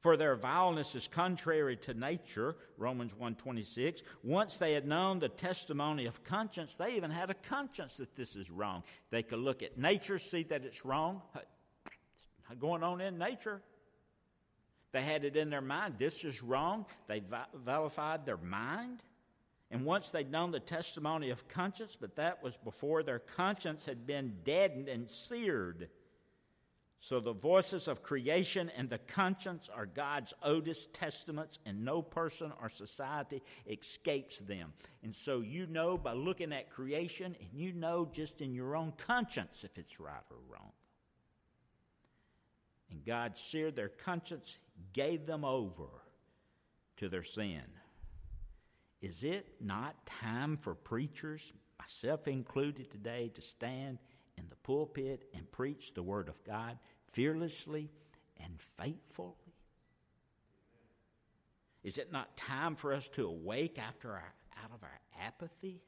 for 0.00 0.16
their 0.16 0.36
vileness 0.36 0.94
is 0.94 1.08
contrary 1.08 1.76
to 1.76 1.94
nature 1.94 2.56
romans 2.76 3.14
1.26 3.14 4.02
once 4.22 4.56
they 4.56 4.72
had 4.72 4.86
known 4.86 5.18
the 5.18 5.28
testimony 5.28 6.06
of 6.06 6.22
conscience 6.24 6.76
they 6.76 6.94
even 6.94 7.10
had 7.10 7.30
a 7.30 7.34
conscience 7.34 7.96
that 7.96 8.14
this 8.16 8.36
is 8.36 8.50
wrong. 8.50 8.82
They 9.10 9.22
could 9.22 9.38
look 9.38 9.62
at 9.62 9.78
nature 9.78 10.18
see 10.18 10.44
that 10.44 10.64
it's 10.64 10.84
wrong. 10.84 11.22
It's 11.34 12.60
going 12.60 12.82
on 12.82 13.00
in 13.00 13.18
nature. 13.18 13.60
They 14.92 15.02
had 15.02 15.24
it 15.24 15.36
in 15.36 15.50
their 15.50 15.60
mind 15.60 15.94
this 15.98 16.24
is 16.24 16.42
wrong. 16.42 16.86
They 17.06 17.22
vilified 17.54 18.24
their 18.24 18.38
mind. 18.38 19.02
And 19.70 19.84
once 19.84 20.08
they'd 20.08 20.30
known 20.30 20.50
the 20.50 20.60
testimony 20.60 21.30
of 21.30 21.48
conscience 21.48 21.96
but 22.00 22.16
that 22.16 22.42
was 22.42 22.56
before 22.56 23.02
their 23.02 23.18
conscience 23.18 23.86
had 23.86 24.06
been 24.06 24.36
deadened 24.44 24.88
and 24.88 25.10
seared 25.10 25.88
so 27.00 27.20
the 27.20 27.32
voices 27.32 27.86
of 27.86 28.02
creation 28.02 28.70
and 28.76 28.90
the 28.90 28.98
conscience 28.98 29.70
are 29.72 29.86
God's 29.86 30.34
oldest 30.42 30.92
testaments, 30.92 31.60
and 31.64 31.84
no 31.84 32.02
person 32.02 32.52
or 32.60 32.68
society 32.68 33.42
escapes 33.66 34.38
them. 34.38 34.72
And 35.04 35.14
so 35.14 35.40
you 35.40 35.66
know 35.66 35.96
by 35.96 36.12
looking 36.14 36.52
at 36.52 36.70
creation, 36.70 37.36
and 37.40 37.48
you 37.52 37.72
know 37.72 38.08
just 38.12 38.40
in 38.40 38.52
your 38.52 38.74
own 38.74 38.92
conscience 39.06 39.62
if 39.62 39.78
it's 39.78 40.00
right 40.00 40.14
or 40.30 40.38
wrong. 40.48 40.72
And 42.90 43.04
God 43.04 43.36
seared 43.36 43.76
their 43.76 43.90
conscience, 43.90 44.58
gave 44.92 45.26
them 45.26 45.44
over 45.44 45.88
to 46.96 47.08
their 47.08 47.22
sin. 47.22 47.62
Is 49.00 49.22
it 49.22 49.46
not 49.60 49.94
time 50.06 50.56
for 50.56 50.74
preachers, 50.74 51.52
myself 51.78 52.26
included 52.26 52.90
today, 52.90 53.30
to 53.34 53.40
stand 53.40 53.98
in 54.38 54.48
the 54.48 54.56
pulpit 54.56 55.28
and 55.34 55.50
preach 55.50 55.94
the 55.94 56.02
Word 56.02 56.28
of 56.28 56.42
God 56.44 56.78
fearlessly 57.10 57.90
and 58.42 58.60
faithfully? 58.76 59.34
Is 61.82 61.98
it 61.98 62.12
not 62.12 62.36
time 62.36 62.76
for 62.76 62.92
us 62.92 63.08
to 63.10 63.26
awake 63.26 63.78
after 63.78 64.12
our, 64.12 64.34
out 64.62 64.70
of 64.74 64.82
our 64.82 65.00
apathy? 65.20 65.80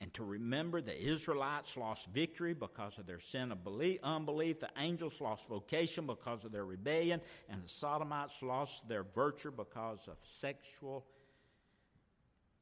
And 0.00 0.12
to 0.14 0.24
remember 0.24 0.80
the 0.80 1.00
Israelites 1.00 1.76
lost 1.76 2.10
victory 2.10 2.54
because 2.54 2.98
of 2.98 3.06
their 3.06 3.20
sin 3.20 3.52
of 3.52 3.62
belief, 3.62 4.00
unbelief, 4.02 4.58
the 4.58 4.70
angels 4.76 5.20
lost 5.20 5.46
vocation 5.46 6.06
because 6.06 6.44
of 6.44 6.50
their 6.50 6.64
rebellion, 6.64 7.20
and 7.48 7.62
the 7.62 7.68
Sodomites 7.68 8.42
lost 8.42 8.88
their 8.88 9.04
virtue 9.04 9.52
because 9.52 10.08
of 10.08 10.16
sexual 10.20 11.06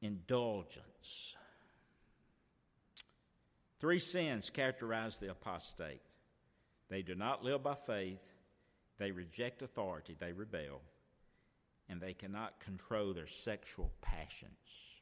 indulgence. 0.03 1.35
Three 3.81 3.97
sins 3.97 4.51
characterize 4.51 5.17
the 5.17 5.31
apostate 5.31 6.01
they 6.87 7.01
do 7.01 7.15
not 7.15 7.43
live 7.43 7.63
by 7.63 7.73
faith, 7.73 8.19
they 8.99 9.11
reject 9.11 9.61
authority, 9.61 10.15
they 10.19 10.33
rebel, 10.33 10.81
and 11.89 11.99
they 11.99 12.13
cannot 12.13 12.59
control 12.59 13.13
their 13.13 13.27
sexual 13.27 13.91
passions. 14.01 14.99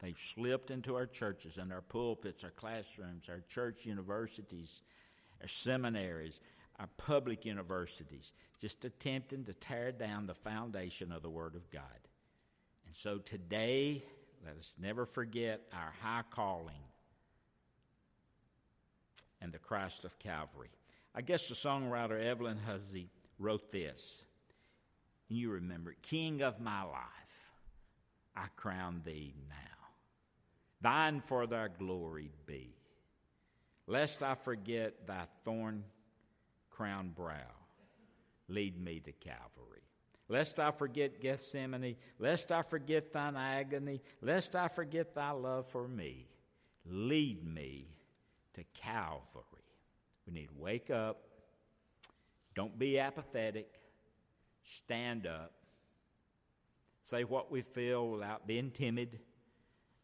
They've 0.00 0.16
slipped 0.16 0.70
into 0.70 0.94
our 0.94 1.06
churches 1.06 1.58
and 1.58 1.72
our 1.72 1.82
pulpits, 1.82 2.44
our 2.44 2.50
classrooms, 2.50 3.28
our 3.28 3.42
church 3.48 3.84
universities, 3.84 4.82
our 5.40 5.48
seminaries, 5.48 6.40
our 6.78 6.88
public 6.96 7.44
universities, 7.44 8.32
just 8.60 8.84
attempting 8.84 9.44
to 9.44 9.52
tear 9.52 9.92
down 9.92 10.26
the 10.26 10.34
foundation 10.34 11.12
of 11.12 11.22
the 11.22 11.30
Word 11.30 11.56
of 11.56 11.68
God. 11.70 11.82
And 12.86 12.94
so 12.94 13.18
today, 13.18 14.02
let 14.46 14.56
us 14.56 14.76
never 14.80 15.04
forget 15.04 15.62
our 15.72 15.92
high 16.00 16.22
calling 16.30 16.74
and 19.42 19.52
the 19.52 19.58
Christ 19.58 20.04
of 20.04 20.18
Calvary. 20.18 20.70
I 21.14 21.20
guess 21.20 21.48
the 21.48 21.54
songwriter 21.54 22.24
Evelyn 22.24 22.58
Hussey 22.64 23.10
wrote 23.38 23.70
this. 23.70 24.22
And 25.28 25.38
you 25.38 25.50
remember, 25.50 25.94
King 26.00 26.42
of 26.42 26.60
my 26.60 26.82
life, 26.82 27.02
I 28.36 28.46
crown 28.56 29.02
thee 29.04 29.34
now. 29.48 29.56
Thine 30.80 31.20
for 31.20 31.46
thy 31.46 31.68
glory 31.68 32.30
be. 32.46 32.74
Lest 33.86 34.22
I 34.22 34.34
forget 34.34 35.06
thy 35.06 35.24
thorn 35.44 35.84
crowned 36.70 37.14
brow, 37.14 37.34
lead 38.48 38.82
me 38.82 39.00
to 39.00 39.12
Calvary. 39.12 39.82
Lest 40.28 40.60
I 40.60 40.70
forget 40.70 41.20
Gethsemane, 41.20 41.96
lest 42.18 42.52
I 42.52 42.62
forget 42.62 43.12
thine 43.12 43.36
agony, 43.36 44.00
lest 44.22 44.56
I 44.56 44.68
forget 44.68 45.14
thy 45.14 45.32
love 45.32 45.68
for 45.68 45.86
me, 45.86 46.26
lead 46.86 47.44
Calvary. 49.02 49.64
We 50.26 50.32
need 50.32 50.46
to 50.46 50.54
wake 50.56 50.90
up. 50.90 51.22
Don't 52.54 52.78
be 52.78 52.98
apathetic. 52.98 53.80
Stand 54.62 55.26
up. 55.26 55.52
Say 57.02 57.24
what 57.24 57.50
we 57.50 57.62
feel 57.62 58.10
without 58.10 58.46
being 58.46 58.70
timid. 58.70 59.18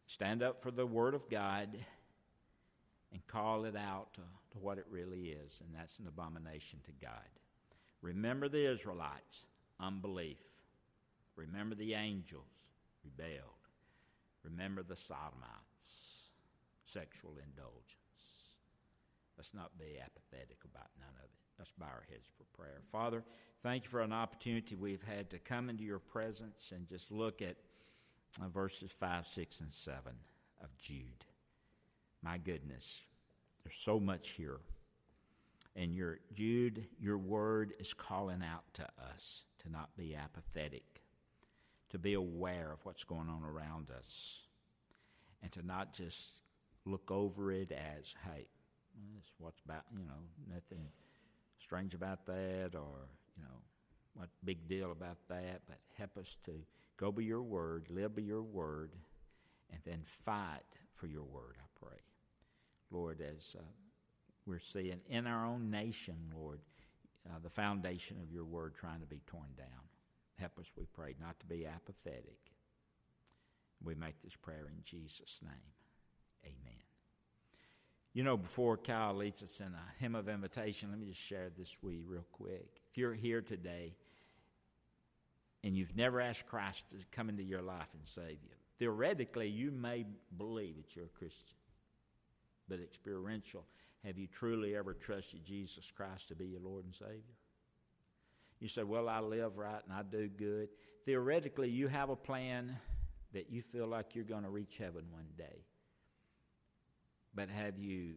Stand 0.07 0.43
up 0.43 0.61
for 0.61 0.71
the 0.71 0.85
Word 0.85 1.13
of 1.13 1.29
God 1.29 1.69
and 3.13 3.25
call 3.27 3.65
it 3.65 3.75
out 3.75 4.13
to, 4.15 4.21
to 4.51 4.57
what 4.59 4.77
it 4.77 4.85
really 4.89 5.29
is, 5.29 5.61
and 5.65 5.73
that's 5.73 5.99
an 5.99 6.07
abomination 6.07 6.79
to 6.85 6.91
God. 7.01 7.13
Remember 8.01 8.49
the 8.49 8.69
Israelites 8.69 9.45
unbelief. 9.79 10.41
Remember 11.35 11.75
the 11.75 11.93
angels 11.93 12.69
rebelled. 13.03 13.53
Remember 14.43 14.83
the 14.83 14.95
sodomites, 14.95 16.31
sexual 16.83 17.35
indulgence. 17.45 18.08
Let's 19.39 19.53
not 19.53 19.77
be 19.79 19.97
apathetic 19.97 20.57
about 20.65 20.89
none 20.99 21.13
of 21.17 21.23
it. 21.23 21.29
Let's 21.57 21.71
bow 21.71 21.85
our 21.85 22.03
heads 22.09 22.29
for 22.37 22.43
prayer. 22.61 22.81
Father, 22.91 23.23
thank 23.63 23.85
you 23.85 23.89
for 23.89 24.01
an 24.01 24.11
opportunity 24.11 24.75
we've 24.75 25.01
had 25.01 25.29
to 25.29 25.39
come 25.39 25.69
into 25.69 25.85
your 25.85 25.99
presence 25.99 26.73
and 26.75 26.89
just 26.89 27.09
look 27.09 27.41
at 27.41 27.55
uh, 28.41 28.49
verses 28.49 28.91
5, 28.91 29.25
6, 29.25 29.61
and 29.61 29.71
7 29.71 30.01
of 30.61 30.77
Jude. 30.77 31.23
My 32.21 32.37
goodness, 32.37 33.07
there's 33.63 33.77
so 33.77 33.97
much 33.97 34.31
here. 34.31 34.59
And 35.73 35.95
your 35.95 36.19
Jude, 36.33 36.87
your 36.99 37.17
word 37.17 37.71
is 37.79 37.93
calling 37.93 38.43
out 38.43 38.65
to 38.73 38.87
us 39.13 39.45
to 39.59 39.71
not 39.71 39.95
be 39.95 40.17
apathetic, 40.17 41.01
to 41.91 41.97
be 41.97 42.15
aware 42.15 42.73
of 42.73 42.85
what's 42.85 43.05
going 43.05 43.29
on 43.29 43.45
around 43.45 43.89
us, 43.89 44.41
and 45.41 45.49
to 45.53 45.65
not 45.65 45.93
just 45.93 46.41
look 46.83 47.09
over 47.09 47.53
it 47.53 47.71
as, 47.71 48.13
hey, 48.25 48.47
this 49.15 49.31
what's 49.37 49.61
about, 49.61 49.83
you 49.91 50.05
know, 50.05 50.53
nothing 50.53 50.85
strange 51.59 51.93
about 51.93 52.25
that, 52.25 52.71
or, 52.73 53.07
you 53.37 53.43
know, 53.43 53.59
what 54.13 54.29
big 54.43 54.67
deal 54.67 54.91
about 54.91 55.17
that, 55.29 55.61
but 55.67 55.77
help 55.97 56.17
us 56.17 56.37
to 56.45 56.51
go 56.97 57.11
by 57.11 57.21
your 57.21 57.41
word, 57.41 57.87
live 57.89 58.15
by 58.15 58.21
your 58.21 58.43
word, 58.43 58.91
and 59.71 59.79
then 59.85 60.01
fight 60.03 60.63
for 60.95 61.07
your 61.07 61.23
word, 61.23 61.55
I 61.57 61.85
pray. 61.85 61.97
Lord, 62.91 63.21
as 63.21 63.55
uh, 63.57 63.63
we're 64.45 64.59
seeing 64.59 64.99
in 65.09 65.27
our 65.27 65.45
own 65.45 65.69
nation, 65.69 66.15
Lord, 66.35 66.59
uh, 67.29 67.39
the 67.43 67.49
foundation 67.49 68.17
of 68.21 68.31
your 68.31 68.45
word 68.45 68.73
trying 68.75 69.01
to 69.01 69.05
be 69.05 69.21
torn 69.27 69.49
down. 69.57 69.67
Help 70.37 70.57
us, 70.59 70.71
we 70.75 70.85
pray, 70.93 71.15
not 71.19 71.39
to 71.39 71.45
be 71.45 71.65
apathetic. 71.65 72.39
We 73.83 73.95
make 73.95 74.21
this 74.21 74.35
prayer 74.35 74.67
in 74.67 74.81
Jesus' 74.83 75.39
name. 75.43 75.73
Amen. 76.45 76.78
You 78.19 78.25
know, 78.25 78.35
before 78.35 78.75
Kyle 78.75 79.15
leads 79.15 79.41
us 79.43 79.61
in 79.61 79.67
a 79.67 80.01
hymn 80.01 80.13
of 80.13 80.27
invitation, 80.27 80.89
let 80.89 80.99
me 80.99 81.05
just 81.05 81.21
share 81.21 81.49
this 81.57 81.77
with 81.81 81.93
you 81.93 82.03
real 82.05 82.25
quick. 82.33 82.81
If 82.91 82.97
you're 82.97 83.13
here 83.13 83.39
today 83.41 83.95
and 85.63 85.73
you've 85.73 85.95
never 85.95 86.19
asked 86.19 86.45
Christ 86.45 86.89
to 86.89 86.97
come 87.11 87.29
into 87.29 87.43
your 87.43 87.61
life 87.61 87.87
and 87.93 88.05
save 88.05 88.43
you, 88.43 88.49
theoretically, 88.77 89.47
you 89.47 89.71
may 89.71 90.05
believe 90.37 90.75
that 90.75 90.97
you're 90.97 91.05
a 91.05 91.17
Christian, 91.17 91.55
but 92.67 92.81
experiential 92.81 93.63
have 94.03 94.17
you 94.17 94.27
truly 94.27 94.75
ever 94.75 94.93
trusted 94.93 95.45
Jesus 95.45 95.89
Christ 95.89 96.27
to 96.27 96.35
be 96.35 96.47
your 96.47 96.59
Lord 96.59 96.83
and 96.83 96.93
Savior? 96.93 97.37
You 98.59 98.67
say, 98.67 98.83
Well, 98.83 99.07
I 99.07 99.21
live 99.21 99.57
right 99.57 99.81
and 99.87 99.97
I 99.97 100.03
do 100.03 100.27
good. 100.27 100.67
Theoretically, 101.05 101.69
you 101.69 101.87
have 101.87 102.09
a 102.09 102.17
plan 102.17 102.75
that 103.31 103.49
you 103.49 103.61
feel 103.61 103.87
like 103.87 104.13
you're 104.13 104.25
going 104.25 104.43
to 104.43 104.49
reach 104.49 104.75
heaven 104.77 105.05
one 105.09 105.27
day. 105.37 105.63
But 107.33 107.49
have 107.49 107.77
you 107.77 108.15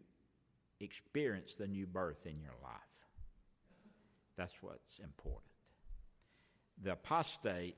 experienced 0.80 1.58
the 1.58 1.66
new 1.66 1.86
birth 1.86 2.26
in 2.26 2.40
your 2.40 2.54
life? 2.62 2.80
That's 4.36 4.54
what's 4.62 4.98
important. 4.98 5.52
The 6.82 6.92
apostate 6.92 7.76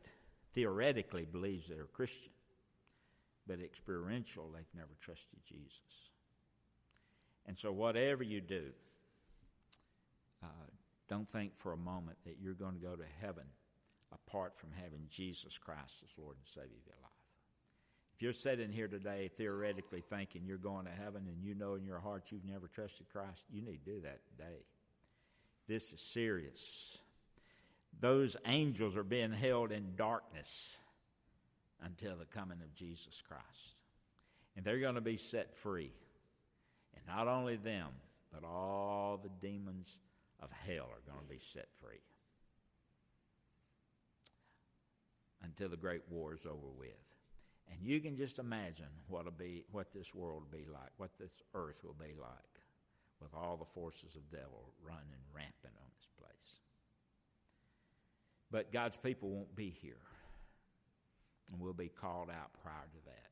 theoretically 0.53 1.25
believes 1.25 1.69
they're 1.69 1.85
Christian, 1.85 2.33
but 3.47 3.61
experiential, 3.61 4.51
they've 4.55 4.65
never 4.75 4.95
trusted 5.01 5.41
Jesus. 5.45 6.11
And 7.47 7.59
so, 7.59 7.73
whatever 7.73 8.23
you 8.23 8.41
do, 8.41 8.71
uh, 10.43 10.47
don't 11.09 11.29
think 11.29 11.57
for 11.57 11.73
a 11.73 11.77
moment 11.77 12.19
that 12.25 12.37
you're 12.41 12.55
going 12.55 12.75
to 12.75 12.81
go 12.81 12.97
to 12.97 13.05
heaven 13.21 13.45
apart 14.13 14.57
from 14.57 14.71
having 14.73 15.07
Jesus 15.11 15.59
Christ 15.59 16.03
as 16.05 16.11
Lord 16.17 16.37
and 16.37 16.47
Savior 16.47 16.79
of 16.81 16.87
your 16.87 16.97
life. 17.03 17.14
If 18.15 18.23
you're 18.23 18.33
sitting 18.33 18.71
here 18.71 18.87
today 18.87 19.31
theoretically 19.37 20.03
thinking 20.09 20.43
you're 20.47 20.57
going 20.57 20.85
to 20.85 20.91
heaven 20.93 21.25
and 21.27 21.43
you 21.43 21.55
know 21.55 21.75
in 21.75 21.85
your 21.85 21.99
heart 21.99 22.31
you've 22.31 22.45
never 22.45 22.69
trusted 22.69 23.09
Christ, 23.13 23.45
you 23.51 23.61
need 23.61 23.85
to 23.85 23.93
do 23.93 24.01
that 24.03 24.21
today. 24.29 24.59
This 25.67 25.93
is 25.93 26.01
serious. 26.01 26.99
Those 28.01 28.37
angels 28.47 28.97
are 28.97 29.05
being 29.05 29.33
held 29.33 29.73
in 29.73 29.97
darkness 29.97 30.77
until 31.83 32.17
the 32.17 32.25
coming 32.25 32.59
of 32.63 32.75
Jesus 32.75 33.23
Christ. 33.27 33.77
And 34.57 34.65
they're 34.65 34.79
going 34.79 34.95
to 34.95 35.01
be 35.01 35.17
set 35.17 35.57
free. 35.57 35.93
And 36.95 37.05
not 37.07 37.27
only 37.27 37.57
them, 37.57 37.89
but 38.33 38.45
all 38.45 39.19
the 39.21 39.31
demons 39.47 39.99
of 40.41 40.51
hell 40.53 40.85
are 40.85 41.13
going 41.13 41.25
to 41.27 41.33
be 41.33 41.39
set 41.39 41.67
free 41.81 42.01
until 45.43 45.69
the 45.69 45.77
great 45.77 46.03
war 46.09 46.35
is 46.35 46.47
over 46.47 46.69
with. 46.79 46.91
And 47.71 47.79
you 47.83 48.01
can 48.01 48.17
just 48.17 48.39
imagine 48.39 48.89
what'll 49.09 49.33
be, 49.33 49.65
what 49.73 49.93
this 49.93 50.15
world 50.15 50.45
will 50.45 50.59
be 50.59 50.67
like, 50.71 50.91
what 50.97 51.11
this 51.19 51.33
earth 51.55 51.81
will 51.83 51.97
be 51.99 52.15
like, 52.21 52.61
with 53.21 53.35
all 53.35 53.57
the 53.57 53.65
forces 53.65 54.17
of 54.17 54.31
devil 54.31 54.73
running 54.83 55.25
rampant 55.35 55.75
on 55.77 55.89
this 55.97 56.09
place. 56.19 56.61
But 58.51 58.73
God's 58.73 58.97
people 58.97 59.31
won't 59.31 59.57
be 59.57 59.71
here, 59.71 60.01
and 61.51 61.61
we'll 61.61 61.73
be 61.73 61.89
called 61.89 62.31
out 62.31 62.51
prior 62.63 62.87
to 62.93 63.05
that. 63.07 63.31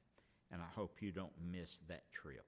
And 0.51 0.61
I 0.61 0.67
hope 0.75 1.01
you 1.01 1.13
don't 1.13 1.33
miss 1.51 1.79
that 1.89 2.11
trip. 2.13 2.45